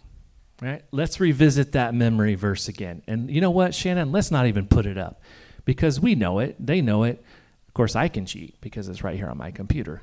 Right? 0.62 0.84
Let's 0.92 1.20
revisit 1.20 1.74
that 1.74 1.94
memory 1.94 2.36
verse 2.36 2.68
again. 2.68 3.02
And 3.08 3.30
you 3.30 3.42
know 3.42 3.52
what, 3.52 3.76
Shannon? 3.76 4.12
Let's 4.12 4.32
not 4.32 4.48
even 4.48 4.68
put 4.68 4.86
it 4.86 4.98
up 4.98 5.22
because 5.66 6.00
we 6.00 6.16
know 6.16 6.40
it. 6.40 6.56
They 6.66 6.82
know 6.82 7.04
it. 7.04 7.24
Of 7.68 7.74
course, 7.74 7.96
I 7.96 8.08
can 8.08 8.26
cheat 8.26 8.60
because 8.62 8.88
it's 8.88 9.04
right 9.04 9.18
here 9.18 9.28
on 9.28 9.38
my 9.38 9.52
computer. 9.52 10.02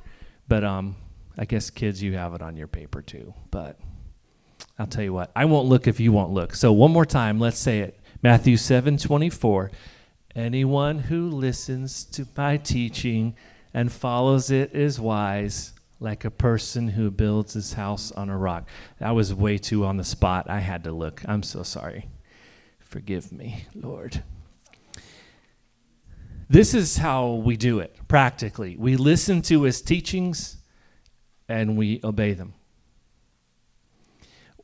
But 0.49 0.65
um, 0.65 0.97
I 1.39 1.47
guess 1.47 1.71
kids, 1.71 2.03
you 2.03 2.15
have 2.17 2.35
it 2.35 2.43
on 2.43 2.57
your 2.57 2.67
paper 2.67 3.01
too. 3.01 3.33
But 3.51 3.79
I'll 4.79 4.87
tell 4.87 5.05
you 5.05 5.13
what, 5.13 5.31
I 5.35 5.47
won't 5.47 5.69
look 5.69 5.87
if 5.87 6.01
you 6.01 6.13
won't 6.13 6.33
look. 6.33 6.55
So 6.55 6.73
one 6.73 6.93
more 6.93 7.07
time, 7.07 7.39
let's 7.39 7.59
say 7.59 7.81
it. 7.81 7.99
Matthew 8.23 8.57
7 8.57 8.99
24. 8.99 9.73
Anyone 10.37 11.01
who 11.01 11.29
listens 11.29 12.05
to 12.05 12.27
my 12.37 12.57
teaching 12.57 13.35
and 13.75 13.91
follows 13.91 14.51
it 14.51 14.75
is 14.75 15.01
wise 15.01 15.73
like 15.99 16.25
a 16.25 16.31
person 16.31 16.89
who 16.89 17.11
builds 17.11 17.55
his 17.55 17.73
house 17.73 18.13
on 18.13 18.31
a 18.31 18.39
rock. 18.39 18.69
That 19.01 19.11
was 19.11 19.35
way 19.35 19.59
too 19.59 19.85
on 19.85 19.97
the 19.97 20.05
spot. 20.05 20.49
I 20.49 20.61
had 20.61 20.85
to 20.85 20.93
look. 20.93 21.21
I'm 21.27 21.43
so 21.43 21.65
sorry. 21.65 22.09
Forgive 22.79 23.33
me, 23.33 23.67
Lord. 23.75 24.23
This 26.49 26.75
is 26.75 26.99
how 26.99 27.33
we 27.45 27.57
do 27.57 27.81
it 27.81 27.97
practically. 28.07 28.77
We 28.77 28.97
listen 28.97 29.43
to 29.43 29.63
his 29.63 29.83
teachings 29.83 30.59
and 31.49 31.77
we 31.77 32.01
obey 32.05 32.35
them. 32.35 32.55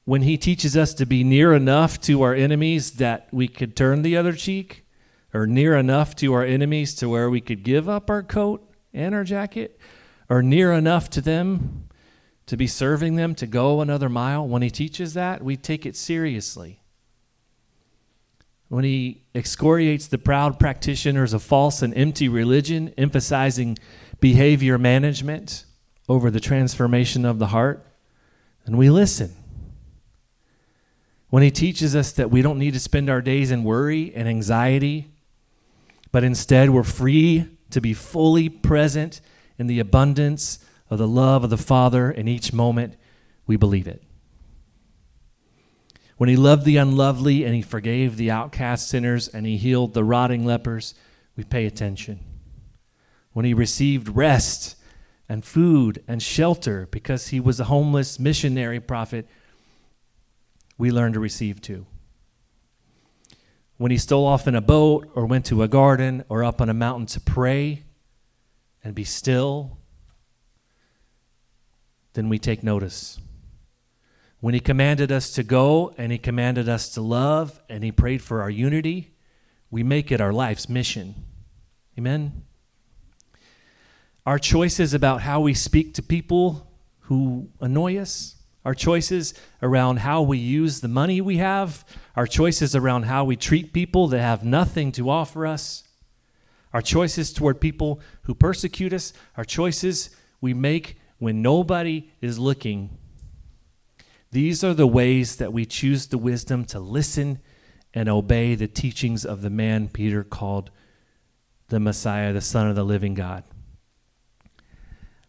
When 0.08 0.22
he 0.22 0.38
teaches 0.38 0.74
us 0.74 0.94
to 0.94 1.04
be 1.04 1.22
near 1.22 1.52
enough 1.52 2.00
to 2.00 2.22
our 2.22 2.34
enemies 2.34 2.92
that 2.92 3.28
we 3.30 3.46
could 3.46 3.76
turn 3.76 4.00
the 4.00 4.16
other 4.16 4.32
cheek, 4.32 4.86
or 5.34 5.46
near 5.46 5.76
enough 5.76 6.16
to 6.16 6.32
our 6.32 6.46
enemies 6.46 6.94
to 6.94 7.10
where 7.10 7.28
we 7.28 7.42
could 7.42 7.62
give 7.62 7.90
up 7.90 8.08
our 8.08 8.22
coat 8.22 8.66
and 8.94 9.14
our 9.14 9.22
jacket, 9.22 9.78
or 10.30 10.42
near 10.42 10.72
enough 10.72 11.10
to 11.10 11.20
them 11.20 11.90
to 12.46 12.56
be 12.56 12.66
serving 12.66 13.16
them 13.16 13.34
to 13.34 13.46
go 13.46 13.82
another 13.82 14.08
mile, 14.08 14.48
when 14.48 14.62
he 14.62 14.70
teaches 14.70 15.12
that, 15.12 15.44
we 15.44 15.58
take 15.58 15.84
it 15.84 15.94
seriously. 15.94 16.80
When 18.68 18.84
he 18.84 19.24
excoriates 19.34 20.06
the 20.06 20.16
proud 20.16 20.58
practitioners 20.58 21.34
of 21.34 21.42
false 21.42 21.82
and 21.82 21.94
empty 21.94 22.30
religion, 22.30 22.94
emphasizing 22.96 23.76
behavior 24.20 24.78
management 24.78 25.66
over 26.08 26.30
the 26.30 26.40
transformation 26.40 27.26
of 27.26 27.38
the 27.38 27.48
heart, 27.48 27.86
then 28.64 28.78
we 28.78 28.88
listen. 28.88 29.34
When 31.30 31.42
he 31.42 31.50
teaches 31.50 31.94
us 31.94 32.12
that 32.12 32.30
we 32.30 32.42
don't 32.42 32.58
need 32.58 32.74
to 32.74 32.80
spend 32.80 33.10
our 33.10 33.20
days 33.20 33.50
in 33.50 33.64
worry 33.64 34.14
and 34.14 34.26
anxiety, 34.26 35.10
but 36.10 36.24
instead 36.24 36.70
we're 36.70 36.82
free 36.82 37.46
to 37.70 37.80
be 37.80 37.92
fully 37.92 38.48
present 38.48 39.20
in 39.58 39.66
the 39.66 39.80
abundance 39.80 40.58
of 40.88 40.98
the 40.98 41.08
love 41.08 41.44
of 41.44 41.50
the 41.50 41.58
Father 41.58 42.10
in 42.10 42.28
each 42.28 42.52
moment, 42.52 42.96
we 43.46 43.56
believe 43.56 43.86
it. 43.86 44.02
When 46.16 46.28
he 46.28 46.36
loved 46.36 46.64
the 46.64 46.78
unlovely 46.78 47.44
and 47.44 47.54
he 47.54 47.62
forgave 47.62 48.16
the 48.16 48.30
outcast 48.30 48.88
sinners 48.88 49.28
and 49.28 49.46
he 49.46 49.56
healed 49.56 49.94
the 49.94 50.04
rotting 50.04 50.44
lepers, 50.44 50.94
we 51.36 51.44
pay 51.44 51.66
attention. 51.66 52.20
When 53.32 53.44
he 53.44 53.54
received 53.54 54.16
rest 54.16 54.76
and 55.28 55.44
food 55.44 56.02
and 56.08 56.22
shelter 56.22 56.88
because 56.90 57.28
he 57.28 57.38
was 57.38 57.60
a 57.60 57.64
homeless 57.64 58.18
missionary 58.18 58.80
prophet, 58.80 59.28
we 60.78 60.90
learn 60.90 61.12
to 61.12 61.20
receive 61.20 61.60
too. 61.60 61.84
When 63.76 63.90
he 63.90 63.98
stole 63.98 64.26
off 64.26 64.48
in 64.48 64.54
a 64.54 64.60
boat 64.60 65.10
or 65.14 65.26
went 65.26 65.44
to 65.46 65.62
a 65.62 65.68
garden 65.68 66.24
or 66.28 66.42
up 66.42 66.60
on 66.60 66.68
a 66.68 66.74
mountain 66.74 67.06
to 67.06 67.20
pray 67.20 67.84
and 68.82 68.94
be 68.94 69.04
still, 69.04 69.78
then 72.14 72.28
we 72.28 72.38
take 72.38 72.62
notice. 72.62 73.18
When 74.40 74.54
he 74.54 74.60
commanded 74.60 75.12
us 75.12 75.32
to 75.32 75.42
go 75.42 75.94
and 75.98 76.10
he 76.10 76.18
commanded 76.18 76.68
us 76.68 76.90
to 76.94 77.00
love 77.00 77.60
and 77.68 77.84
he 77.84 77.92
prayed 77.92 78.22
for 78.22 78.40
our 78.40 78.50
unity, 78.50 79.14
we 79.70 79.82
make 79.82 80.10
it 80.10 80.20
our 80.20 80.32
life's 80.32 80.68
mission. 80.68 81.14
Amen? 81.98 82.44
Our 84.24 84.38
choices 84.38 84.94
about 84.94 85.22
how 85.22 85.40
we 85.40 85.54
speak 85.54 85.94
to 85.94 86.02
people 86.02 86.70
who 87.02 87.48
annoy 87.60 87.98
us, 87.98 88.36
our 88.68 88.74
choices 88.74 89.34
around 89.62 89.98
how 89.98 90.20
we 90.22 90.38
use 90.38 90.80
the 90.80 90.88
money 90.88 91.20
we 91.20 91.38
have, 91.38 91.84
our 92.14 92.26
choices 92.26 92.76
around 92.76 93.04
how 93.04 93.24
we 93.24 93.34
treat 93.34 93.72
people 93.72 94.06
that 94.08 94.20
have 94.20 94.44
nothing 94.44 94.92
to 94.92 95.10
offer 95.10 95.46
us, 95.46 95.84
our 96.72 96.82
choices 96.82 97.32
toward 97.32 97.60
people 97.60 98.00
who 98.22 98.34
persecute 98.34 98.92
us, 98.92 99.12
our 99.36 99.44
choices 99.44 100.10
we 100.40 100.54
make 100.54 100.98
when 101.18 101.42
nobody 101.42 102.10
is 102.20 102.38
looking 102.38 102.96
these 104.30 104.62
are 104.62 104.74
the 104.74 104.86
ways 104.86 105.36
that 105.36 105.52
we 105.52 105.64
choose 105.64 106.06
the 106.06 106.18
wisdom 106.18 106.64
to 106.66 106.78
listen 106.78 107.40
and 107.94 108.08
obey 108.08 108.54
the 108.54 108.68
teachings 108.68 109.24
of 109.24 109.40
the 109.40 109.50
man 109.50 109.88
Peter 109.88 110.22
called 110.22 110.70
the 111.68 111.80
Messiah, 111.80 112.32
the 112.32 112.40
Son 112.40 112.68
of 112.68 112.76
the 112.76 112.84
living 112.84 113.14
God. 113.14 113.44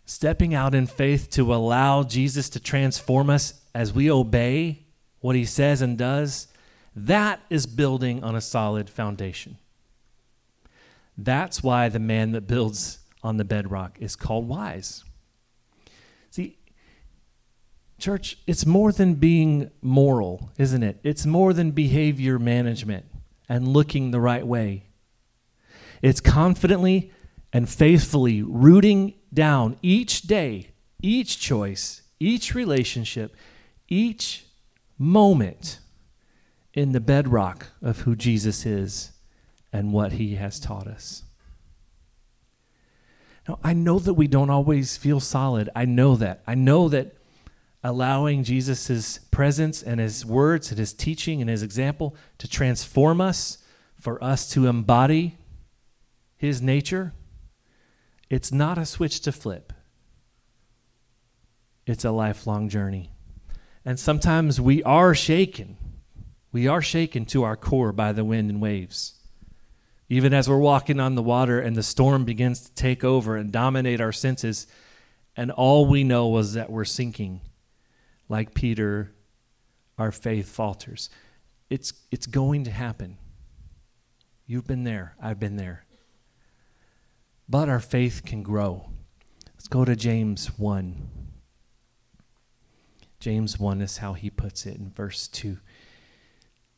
Stepping 0.10 0.56
out 0.56 0.74
in 0.74 0.88
faith 0.88 1.30
to 1.30 1.54
allow 1.54 2.02
Jesus 2.02 2.50
to 2.50 2.60
transform 2.60 3.30
us 3.30 3.62
as 3.76 3.94
we 3.94 4.10
obey 4.10 4.88
what 5.20 5.36
he 5.36 5.46
says 5.46 5.84
and 5.84 6.00
does, 6.00 6.48
that 6.96 7.40
is 7.52 7.68
building 7.68 8.24
on 8.24 8.36
a 8.36 8.42
solid 8.42 8.90
foundation. 8.90 9.60
That's 11.16 11.62
why 11.62 11.90
the 11.90 12.00
man 12.00 12.32
that 12.32 12.48
builds 12.48 12.98
on 13.22 13.38
the 13.38 13.46
bedrock 13.46 14.00
is 14.00 14.16
called 14.16 14.48
wise. 14.48 15.04
See, 16.32 16.58
Church, 18.00 18.40
it's 18.48 18.66
more 18.66 18.92
than 18.92 19.14
being 19.14 19.70
moral, 19.80 20.50
isn't 20.58 20.82
it? 20.82 21.00
It's 21.04 21.28
more 21.28 21.54
than 21.54 21.70
behavior 21.70 22.40
management 22.40 23.06
and 23.48 23.68
looking 23.68 24.10
the 24.10 24.20
right 24.20 24.46
way. 24.46 24.86
It's 26.02 26.20
confidently 26.20 27.12
and 27.54 27.70
faithfully 27.70 28.42
rooting 28.42 29.14
down 29.34 29.78
each 29.82 30.24
day, 30.24 30.70
each 31.02 31.40
choice, 31.40 32.02
each 32.20 32.54
relationship, 32.56 33.36
each 33.88 34.46
moment 34.98 35.80
in 36.74 36.92
the 36.92 37.00
bedrock 37.00 37.68
of 37.82 38.02
who 38.02 38.16
Jesus 38.16 38.66
is 38.66 39.12
and 39.72 39.94
what 39.94 40.14
he 40.14 40.36
has 40.36 40.60
taught 40.60 40.88
us. 40.88 41.24
Now, 43.48 43.60
I 43.64 43.74
know 43.74 44.00
that 44.00 44.14
we 44.14 44.28
don't 44.28 44.50
always 44.50 44.98
feel 44.98 45.20
solid. 45.20 45.70
I 45.76 45.86
know 45.86 46.16
that. 46.18 46.44
I 46.46 46.56
know 46.56 46.90
that 46.90 47.16
allowing 47.84 48.44
Jesus' 48.44 49.20
presence 49.32 49.82
and 49.82 50.00
his 50.00 50.26
words 50.26 50.70
and 50.70 50.78
his 50.78 50.94
teaching 50.94 51.42
and 51.42 51.50
his 51.50 51.64
example 51.64 52.16
to 52.38 52.48
transform 52.48 53.22
us, 53.22 53.60
for 54.00 54.24
us 54.24 54.50
to 54.52 54.68
embody 54.68 55.38
his 56.38 56.62
nature, 56.62 57.14
it's 58.30 58.52
not 58.52 58.78
a 58.78 58.86
switch 58.86 59.22
to 59.22 59.32
flip. 59.32 59.74
It's 61.86 62.06
a 62.06 62.12
lifelong 62.12 62.70
journey. 62.70 63.12
And 63.84 64.00
sometimes 64.00 64.62
we 64.62 64.84
are 64.84 65.16
shaken. 65.16 65.78
We 66.52 66.68
are 66.68 66.82
shaken 66.82 67.26
to 67.28 67.44
our 67.44 67.56
core 67.56 67.92
by 67.92 68.12
the 68.12 68.24
wind 68.24 68.50
and 68.50 68.62
waves. 68.62 69.16
Even 70.10 70.34
as 70.34 70.50
we're 70.50 70.58
walking 70.58 71.00
on 71.00 71.16
the 71.16 71.24
water 71.24 71.60
and 71.60 71.76
the 71.76 71.84
storm 71.84 72.26
begins 72.26 72.62
to 72.62 72.74
take 72.74 73.04
over 73.04 73.36
and 73.36 73.52
dominate 73.52 74.02
our 74.02 74.12
senses, 74.12 74.68
and 75.36 75.52
all 75.52 75.86
we 75.86 76.04
know 76.04 76.38
is 76.38 76.54
that 76.54 76.72
we're 76.72 76.86
sinking 76.86 77.42
like 78.28 78.54
Peter, 78.54 79.12
our 79.98 80.12
faith 80.12 80.50
falters. 80.50 81.10
It's, 81.70 81.94
it's 82.12 82.26
going 82.26 82.64
to 82.66 82.72
happen. 82.72 83.18
You've 84.46 84.68
been 84.68 84.84
there, 84.84 85.16
I've 85.22 85.40
been 85.40 85.58
there. 85.58 85.86
But 87.50 87.68
our 87.68 87.80
faith 87.80 88.22
can 88.26 88.44
grow. 88.44 88.92
Let's 89.56 89.68
go 89.68 89.84
to 89.84 89.96
James 89.96 90.58
1. 90.60 91.10
James 93.20 93.60
1 93.60 93.82
is 93.82 93.98
how 93.98 94.14
he 94.14 94.30
puts 94.30 94.66
it 94.68 94.78
in 94.78 94.92
verse 94.92 95.28
2. 95.28 95.50
He 95.50 95.58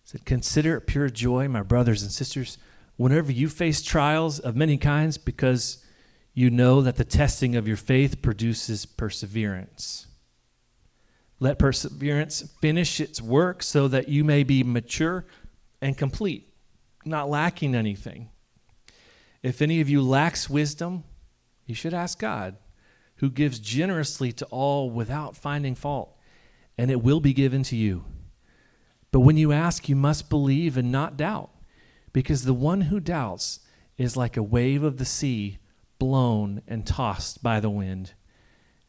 said, 0.06 0.26
Consider 0.26 0.78
it 0.78 0.88
pure 0.88 1.10
joy, 1.10 1.50
my 1.50 1.62
brothers 1.62 2.02
and 2.02 2.12
sisters, 2.12 2.58
whenever 2.96 3.32
you 3.32 3.50
face 3.50 3.82
trials 3.82 4.40
of 4.40 4.56
many 4.56 4.78
kinds, 4.78 5.18
because 5.18 5.86
you 6.34 6.50
know 6.50 6.82
that 6.82 6.96
the 6.96 7.06
testing 7.06 7.56
of 7.56 7.68
your 7.68 7.78
faith 7.78 8.22
produces 8.22 8.86
perseverance. 8.86 10.08
Let 11.40 11.60
perseverance 11.60 12.50
finish 12.62 13.02
its 13.02 13.22
work 13.22 13.62
so 13.62 13.88
that 13.90 14.08
you 14.08 14.24
may 14.24 14.44
be 14.44 14.64
mature 14.64 15.26
and 15.82 15.98
complete, 15.98 16.54
not 17.04 17.30
lacking 17.30 17.76
anything. 17.76 18.30
If 19.44 19.62
any 19.62 19.82
of 19.82 19.90
you 19.90 20.02
lacks 20.02 20.50
wisdom, 20.50 21.04
you 21.66 21.76
should 21.76 21.94
ask 21.94 22.20
God, 22.20 22.58
who 23.18 23.30
gives 23.30 23.60
generously 23.60 24.32
to 24.34 24.46
all 24.46 24.90
without 24.90 25.38
finding 25.38 25.76
fault, 25.76 26.16
and 26.78 26.92
it 26.92 27.04
will 27.04 27.20
be 27.20 27.34
given 27.34 27.64
to 27.64 27.76
you. 27.76 28.04
But 29.12 29.22
when 29.22 29.38
you 29.38 29.52
ask, 29.52 29.90
you 29.90 29.96
must 29.96 30.30
believe 30.30 30.78
and 30.78 30.92
not 30.92 31.18
doubt, 31.18 31.50
because 32.14 32.44
the 32.44 32.54
one 32.54 32.82
who 32.82 33.00
doubts 33.00 33.60
is 33.98 34.18
like 34.18 34.38
a 34.38 34.44
wave 34.44 34.84
of 34.84 34.98
the 34.98 35.06
sea 35.06 35.60
blown 36.00 36.62
and 36.68 36.86
tossed 36.86 37.44
by 37.44 37.60
the 37.60 37.70
wind. 37.70 38.14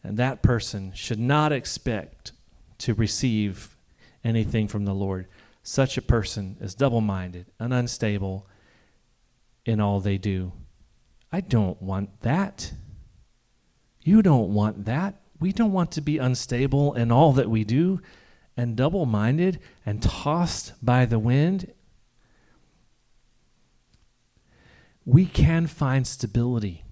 And 0.03 0.17
that 0.17 0.43
person 0.43 0.93
should 0.95 1.19
not 1.19 1.53
expect 1.53 2.33
to 2.79 2.95
receive 2.95 3.77
anything 4.25 4.67
from 4.69 4.85
the 4.85 4.95
Lord. 4.95 5.29
Such 5.63 5.97
a 5.97 6.03
person 6.03 6.57
is 6.61 6.75
double 6.75 7.01
minded 7.01 7.47
and 7.59 7.73
unstable 7.73 8.49
in 9.65 9.81
all 9.81 10.01
they 10.01 10.19
do. 10.19 10.53
I 11.31 11.41
don't 11.41 11.81
want 11.81 12.21
that. 12.23 12.73
You 14.03 14.23
don't 14.23 14.53
want 14.53 14.85
that. 14.85 15.21
We 15.41 15.53
don't 15.53 15.73
want 15.73 15.93
to 15.93 16.01
be 16.01 16.19
unstable 16.19 16.95
in 16.95 17.11
all 17.11 17.33
that 17.33 17.51
we 17.51 17.65
do 17.65 18.01
and 18.57 18.77
double 18.77 19.07
minded 19.07 19.61
and 19.87 20.03
tossed 20.03 20.73
by 20.85 21.07
the 21.07 21.19
wind. 21.19 21.73
We 25.05 25.27
can 25.27 25.67
find 25.67 26.07
stability 26.07 26.85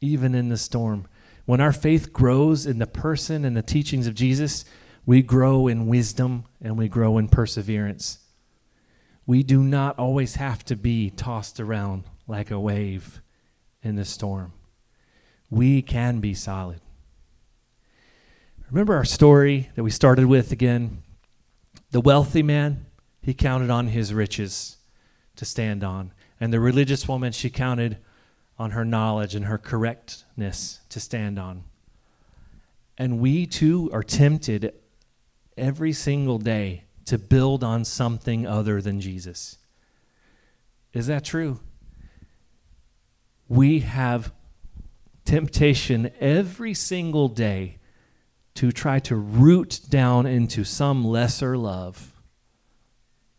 even 0.00 0.34
in 0.34 0.48
the 0.48 0.56
storm. 0.56 1.06
When 1.44 1.60
our 1.60 1.72
faith 1.72 2.12
grows 2.12 2.66
in 2.66 2.78
the 2.78 2.86
person 2.86 3.44
and 3.44 3.56
the 3.56 3.62
teachings 3.62 4.06
of 4.06 4.14
Jesus, 4.14 4.64
we 5.04 5.22
grow 5.22 5.66
in 5.66 5.86
wisdom 5.86 6.44
and 6.60 6.76
we 6.76 6.88
grow 6.88 7.18
in 7.18 7.28
perseverance. 7.28 8.18
We 9.28 9.42
do 9.42 9.62
not 9.62 9.98
always 9.98 10.36
have 10.36 10.64
to 10.64 10.74
be 10.74 11.10
tossed 11.10 11.60
around 11.60 12.04
like 12.26 12.50
a 12.50 12.58
wave 12.58 13.20
in 13.82 13.94
the 13.94 14.06
storm. 14.06 14.54
We 15.50 15.82
can 15.82 16.20
be 16.20 16.32
solid. 16.32 16.80
Remember 18.70 18.96
our 18.96 19.04
story 19.04 19.68
that 19.74 19.82
we 19.82 19.90
started 19.90 20.24
with 20.24 20.50
again? 20.50 21.02
The 21.90 22.00
wealthy 22.00 22.42
man, 22.42 22.86
he 23.20 23.34
counted 23.34 23.68
on 23.68 23.88
his 23.88 24.14
riches 24.14 24.78
to 25.36 25.44
stand 25.44 25.84
on. 25.84 26.12
And 26.40 26.50
the 26.50 26.58
religious 26.58 27.06
woman, 27.06 27.32
she 27.32 27.50
counted 27.50 27.98
on 28.58 28.70
her 28.70 28.84
knowledge 28.86 29.34
and 29.34 29.44
her 29.44 29.58
correctness 29.58 30.80
to 30.88 31.00
stand 31.00 31.38
on. 31.38 31.64
And 32.96 33.20
we 33.20 33.44
too 33.44 33.90
are 33.92 34.02
tempted 34.02 34.72
every 35.54 35.92
single 35.92 36.38
day 36.38 36.84
to 37.08 37.18
build 37.18 37.64
on 37.64 37.84
something 37.84 38.46
other 38.46 38.80
than 38.80 39.00
Jesus. 39.00 39.58
Is 40.92 41.06
that 41.06 41.24
true? 41.24 41.60
We 43.48 43.80
have 43.80 44.32
temptation 45.24 46.10
every 46.20 46.74
single 46.74 47.28
day 47.28 47.78
to 48.54 48.72
try 48.72 48.98
to 48.98 49.14
root 49.16 49.80
down 49.88 50.26
into 50.26 50.64
some 50.64 51.04
lesser 51.04 51.56
love, 51.56 52.12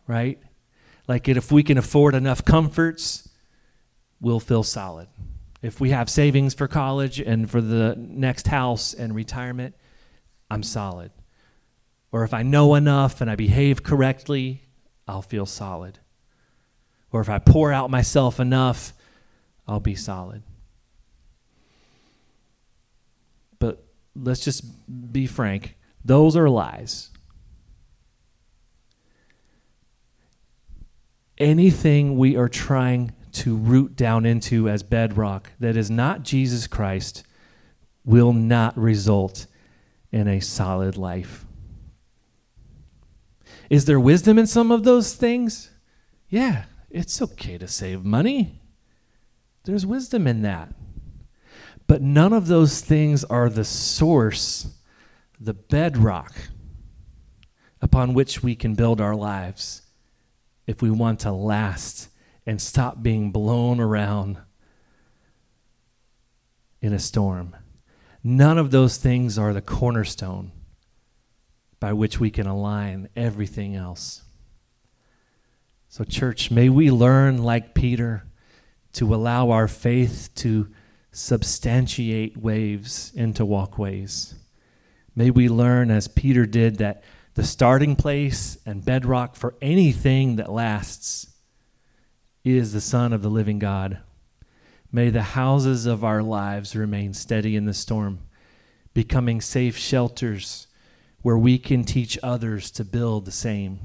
right? 0.07 0.39
Like 1.07 1.27
if 1.27 1.51
we 1.51 1.63
can 1.63 1.77
afford 1.77 2.15
enough 2.15 2.45
comforts, 2.45 3.29
we'll 4.21 4.39
feel 4.39 4.63
solid. 4.63 5.07
If 5.61 5.81
we 5.81 5.89
have 5.89 6.09
savings 6.09 6.53
for 6.53 6.67
college 6.67 7.19
and 7.19 7.49
for 7.49 7.59
the 7.59 7.95
next 7.97 8.47
house 8.47 8.93
and 8.93 9.13
retirement, 9.13 9.75
I'm 10.49 10.63
solid. 10.63 11.11
Or 12.11 12.23
if 12.23 12.33
I 12.33 12.43
know 12.43 12.75
enough 12.75 13.21
and 13.21 13.29
I 13.29 13.35
behave 13.35 13.83
correctly, 13.83 14.63
I'll 15.07 15.21
feel 15.21 15.45
solid. 15.45 15.99
Or 17.11 17.21
if 17.21 17.29
I 17.29 17.39
pour 17.39 17.71
out 17.71 17.89
myself 17.89 18.39
enough, 18.39 18.93
I'll 19.67 19.79
be 19.79 19.95
solid. 19.95 20.43
But 23.59 23.83
let's 24.15 24.43
just 24.43 24.63
be 25.11 25.27
frank 25.27 25.75
those 26.03 26.35
are 26.35 26.49
lies. 26.49 27.09
Anything 31.37 32.17
we 32.17 32.35
are 32.35 32.49
trying 32.49 33.13
to 33.33 33.55
root 33.55 33.95
down 33.95 34.25
into 34.25 34.67
as 34.67 34.81
bedrock 34.81 35.51
that 35.59 35.77
is 35.77 35.89
not 35.89 36.23
Jesus 36.23 36.67
Christ 36.67 37.23
will 38.03 38.33
not 38.33 38.77
result 38.77 39.45
in 40.11 40.27
a 40.27 40.39
solid 40.39 40.97
life. 40.97 41.45
Is 43.69 43.85
there 43.85 43.99
wisdom 43.99 44.39
in 44.39 44.47
some 44.47 44.71
of 44.71 44.83
those 44.83 45.13
things? 45.13 45.71
Yeah, 46.27 46.65
it's 46.89 47.21
okay 47.21 47.57
to 47.57 47.67
save 47.67 48.03
money. 48.03 48.61
There's 49.63 49.85
wisdom 49.85 50.25
in 50.25 50.41
that. 50.41 50.73
But 51.85 52.01
none 52.01 52.33
of 52.33 52.47
those 52.47 52.81
things 52.81 53.23
are 53.23 53.49
the 53.49 53.63
source, 53.63 54.67
the 55.39 55.53
bedrock 55.53 56.33
upon 57.81 58.13
which 58.13 58.43
we 58.43 58.55
can 58.55 58.75
build 58.75 58.99
our 58.99 59.15
lives 59.15 59.83
if 60.67 60.81
we 60.81 60.91
want 60.91 61.19
to 61.21 61.31
last 61.31 62.09
and 62.45 62.61
stop 62.61 63.01
being 63.01 63.31
blown 63.31 63.79
around 63.79 64.37
in 66.81 66.93
a 66.93 66.99
storm. 66.99 67.55
None 68.23 68.57
of 68.57 68.71
those 68.71 68.97
things 68.97 69.37
are 69.37 69.53
the 69.53 69.61
cornerstone 69.61 70.51
by 71.79 71.93
which 71.93 72.19
we 72.19 72.29
can 72.29 72.47
align 72.47 73.09
everything 73.15 73.75
else. 73.75 74.23
So, 75.87 76.03
church, 76.03 76.51
may 76.51 76.69
we 76.69 76.91
learn, 76.91 77.41
like 77.41 77.73
Peter, 77.73 78.25
to 78.93 79.13
allow 79.15 79.51
our 79.51 79.67
faith 79.67 80.29
to 80.35 80.69
substantiate 81.11 82.37
waves 82.37 83.11
into 83.15 83.45
walkways. 83.45 84.35
May 85.15 85.31
we 85.31 85.49
learn, 85.49 85.89
as 85.89 86.07
Peter 86.07 86.45
did, 86.45 86.77
that 86.77 87.03
the 87.33 87.43
starting 87.43 87.95
place 87.95 88.57
and 88.65 88.85
bedrock 88.85 89.35
for 89.35 89.55
anything 89.61 90.35
that 90.35 90.51
lasts 90.51 91.27
is 92.43 92.73
the 92.73 92.81
Son 92.81 93.13
of 93.13 93.21
the 93.21 93.29
living 93.29 93.59
God. 93.59 93.99
May 94.91 95.09
the 95.09 95.23
houses 95.23 95.85
of 95.85 96.03
our 96.03 96.23
lives 96.23 96.75
remain 96.75 97.13
steady 97.13 97.55
in 97.55 97.65
the 97.65 97.73
storm, 97.73 98.19
becoming 98.93 99.41
safe 99.41 99.77
shelters 99.77 100.67
where 101.21 101.37
we 101.37 101.57
can 101.57 101.83
teach 101.83 102.17
others 102.23 102.71
to 102.71 102.85
build 102.85 103.25
the 103.25 103.31
same. 103.31 103.79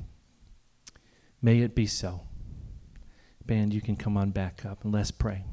May 1.42 1.60
it 1.60 1.74
be 1.74 1.86
so. 1.86 2.22
Band, 3.44 3.74
you 3.74 3.80
can 3.80 3.96
come 3.96 4.16
on 4.16 4.30
back 4.30 4.64
up 4.64 4.84
and 4.84 4.92
let's 4.92 5.10
pray. 5.10 5.44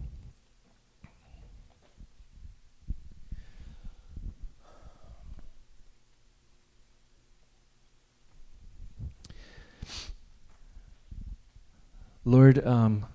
Lord, 12.23 12.65
um, 12.65 13.07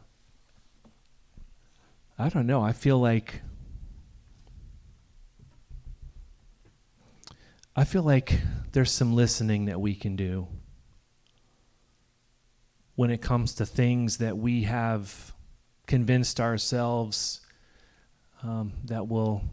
I 2.18 2.28
don't 2.28 2.46
know. 2.46 2.60
I 2.60 2.72
feel 2.72 2.98
like 2.98 3.40
I 7.78 7.84
feel 7.84 8.02
like 8.02 8.40
there's 8.72 8.90
some 8.90 9.14
listening 9.14 9.66
that 9.66 9.78
we 9.78 9.94
can 9.94 10.16
do 10.16 10.48
when 12.94 13.10
it 13.10 13.20
comes 13.20 13.56
to 13.56 13.66
things 13.66 14.16
that 14.16 14.38
we 14.38 14.62
have 14.62 15.34
convinced 15.86 16.40
ourselves 16.40 17.42
um, 18.42 18.72
that 18.86 19.08
will 19.08 19.44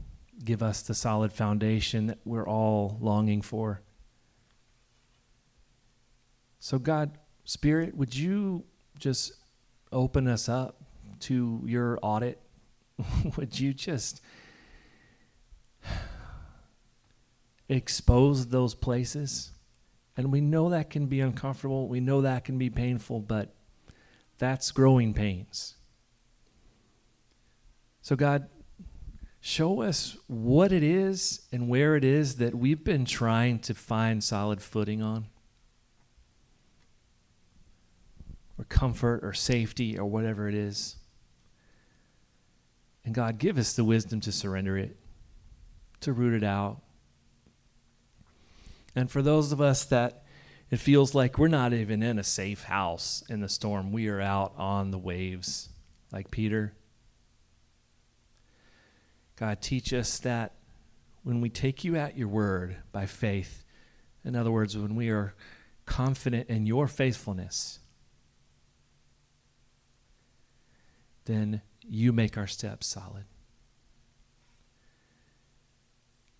give 0.41 0.63
us 0.63 0.83
the 0.83 0.93
solid 0.93 1.33
foundation 1.33 2.07
that 2.07 2.19
we're 2.23 2.47
all 2.47 2.97
longing 3.01 3.41
for. 3.41 3.81
So, 6.61 6.79
God, 6.79 7.17
Spirit, 7.43 7.93
would 7.93 8.15
you 8.15 8.63
just 8.99 9.33
open 9.91 10.29
us 10.29 10.47
up 10.47 10.81
to 11.19 11.61
your 11.65 11.99
audit? 12.01 12.39
would 13.35 13.59
you 13.59 13.73
just 13.73 14.21
expose 17.73 18.47
those 18.47 18.75
places. 18.75 19.51
And 20.15 20.31
we 20.31 20.41
know 20.41 20.69
that 20.69 20.89
can 20.89 21.07
be 21.07 21.21
uncomfortable. 21.21 21.87
We 21.87 21.99
know 21.99 22.21
that 22.21 22.45
can 22.45 22.57
be 22.57 22.69
painful, 22.69 23.19
but 23.19 23.55
that's 24.37 24.71
growing 24.71 25.13
pains. 25.13 25.75
So, 28.01 28.15
God, 28.15 28.47
show 29.39 29.81
us 29.81 30.15
what 30.27 30.71
it 30.71 30.83
is 30.83 31.47
and 31.51 31.67
where 31.67 31.95
it 31.95 32.03
is 32.03 32.35
that 32.35 32.53
we've 32.53 32.83
been 32.83 33.05
trying 33.05 33.59
to 33.59 33.73
find 33.73 34.23
solid 34.23 34.61
footing 34.61 35.01
on, 35.01 35.25
or 38.59 38.65
comfort, 38.65 39.21
or 39.23 39.33
safety, 39.33 39.97
or 39.97 40.05
whatever 40.05 40.47
it 40.47 40.53
is. 40.53 40.97
And 43.03 43.15
God, 43.15 43.39
give 43.39 43.57
us 43.57 43.73
the 43.73 43.83
wisdom 43.83 44.21
to 44.21 44.31
surrender 44.31 44.77
it, 44.77 44.95
to 46.01 46.13
root 46.13 46.35
it 46.35 46.45
out, 46.45 46.82
and 48.95 49.09
for 49.09 49.21
those 49.21 49.51
of 49.51 49.61
us 49.61 49.85
that 49.85 50.23
it 50.69 50.77
feels 50.77 51.13
like 51.13 51.37
we're 51.37 51.47
not 51.47 51.73
even 51.73 52.01
in 52.01 52.17
a 52.17 52.23
safe 52.23 52.63
house 52.63 53.23
in 53.29 53.41
the 53.41 53.49
storm, 53.49 53.91
we 53.91 54.07
are 54.07 54.21
out 54.21 54.53
on 54.57 54.91
the 54.91 54.97
waves 54.97 55.69
like 56.11 56.31
Peter. 56.31 56.73
God, 59.35 59.61
teach 59.61 59.93
us 59.93 60.19
that 60.19 60.53
when 61.23 61.41
we 61.41 61.49
take 61.49 61.83
you 61.83 61.95
at 61.95 62.17
your 62.17 62.27
word 62.27 62.77
by 62.91 63.05
faith, 63.05 63.63
in 64.23 64.35
other 64.35 64.51
words, 64.51 64.77
when 64.77 64.95
we 64.95 65.09
are 65.09 65.33
confident 65.85 66.49
in 66.49 66.65
your 66.65 66.87
faithfulness, 66.87 67.79
then 71.25 71.61
you 71.81 72.13
make 72.13 72.37
our 72.37 72.47
steps 72.47 72.87
solid. 72.87 73.25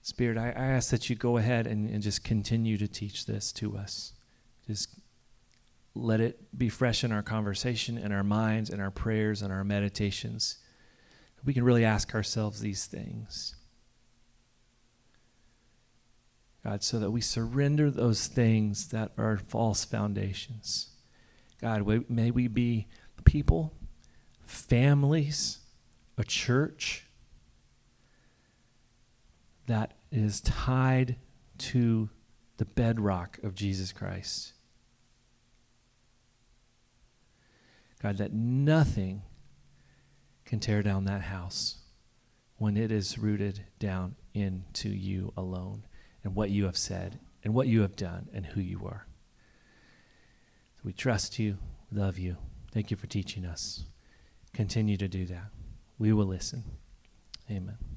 Spirit, 0.03 0.37
I, 0.37 0.49
I 0.49 0.65
ask 0.65 0.91
that 0.91 1.09
you 1.09 1.15
go 1.15 1.37
ahead 1.37 1.65
and, 1.65 1.89
and 1.89 2.03
just 2.03 2.25
continue 2.25 2.77
to 2.77 2.89
teach 2.89 3.25
this 3.25 3.53
to 3.53 3.77
us. 3.77 4.13
Just 4.67 4.89
let 5.95 6.19
it 6.19 6.57
be 6.57 6.67
fresh 6.67 7.05
in 7.05 7.11
our 7.13 7.23
conversation, 7.23 7.97
in 7.97 8.11
our 8.11 8.23
minds, 8.23 8.69
in 8.69 8.81
our 8.81 8.91
prayers, 8.91 9.41
in 9.41 9.49
our 9.49 9.63
meditations. 9.63 10.57
We 11.45 11.53
can 11.53 11.63
really 11.63 11.85
ask 11.85 12.13
ourselves 12.13 12.59
these 12.59 12.85
things. 12.85 13.55
God, 16.65 16.83
so 16.83 16.99
that 16.99 17.11
we 17.11 17.21
surrender 17.21 17.89
those 17.89 18.27
things 18.27 18.89
that 18.89 19.11
are 19.17 19.37
false 19.37 19.85
foundations. 19.85 20.89
God, 21.61 22.09
may 22.09 22.29
we 22.29 22.49
be 22.49 22.87
people, 23.23 23.73
families, 24.45 25.59
a 26.17 26.25
church 26.25 27.02
that 29.67 29.93
is 30.11 30.41
tied 30.41 31.15
to 31.57 32.09
the 32.57 32.65
bedrock 32.65 33.39
of 33.43 33.55
Jesus 33.55 33.91
Christ. 33.91 34.53
God, 38.01 38.17
that 38.17 38.33
nothing 38.33 39.23
can 40.45 40.59
tear 40.59 40.83
down 40.83 41.05
that 41.05 41.21
house 41.21 41.77
when 42.57 42.75
it 42.75 42.91
is 42.91 43.17
rooted 43.17 43.63
down 43.79 44.15
into 44.33 44.89
you 44.89 45.31
alone 45.37 45.85
and 46.23 46.35
what 46.35 46.49
you 46.49 46.65
have 46.65 46.77
said 46.77 47.19
and 47.43 47.53
what 47.53 47.67
you 47.67 47.81
have 47.81 47.95
done 47.95 48.27
and 48.33 48.45
who 48.45 48.61
you 48.61 48.85
are. 48.85 49.07
So 50.75 50.81
we 50.83 50.93
trust 50.93 51.39
you, 51.39 51.57
love 51.91 52.17
you. 52.17 52.37
Thank 52.71 52.91
you 52.91 52.97
for 52.97 53.07
teaching 53.07 53.45
us. 53.45 53.85
Continue 54.53 54.97
to 54.97 55.07
do 55.07 55.25
that. 55.25 55.49
We 55.97 56.11
will 56.13 56.25
listen. 56.25 56.63
Amen. 57.49 57.92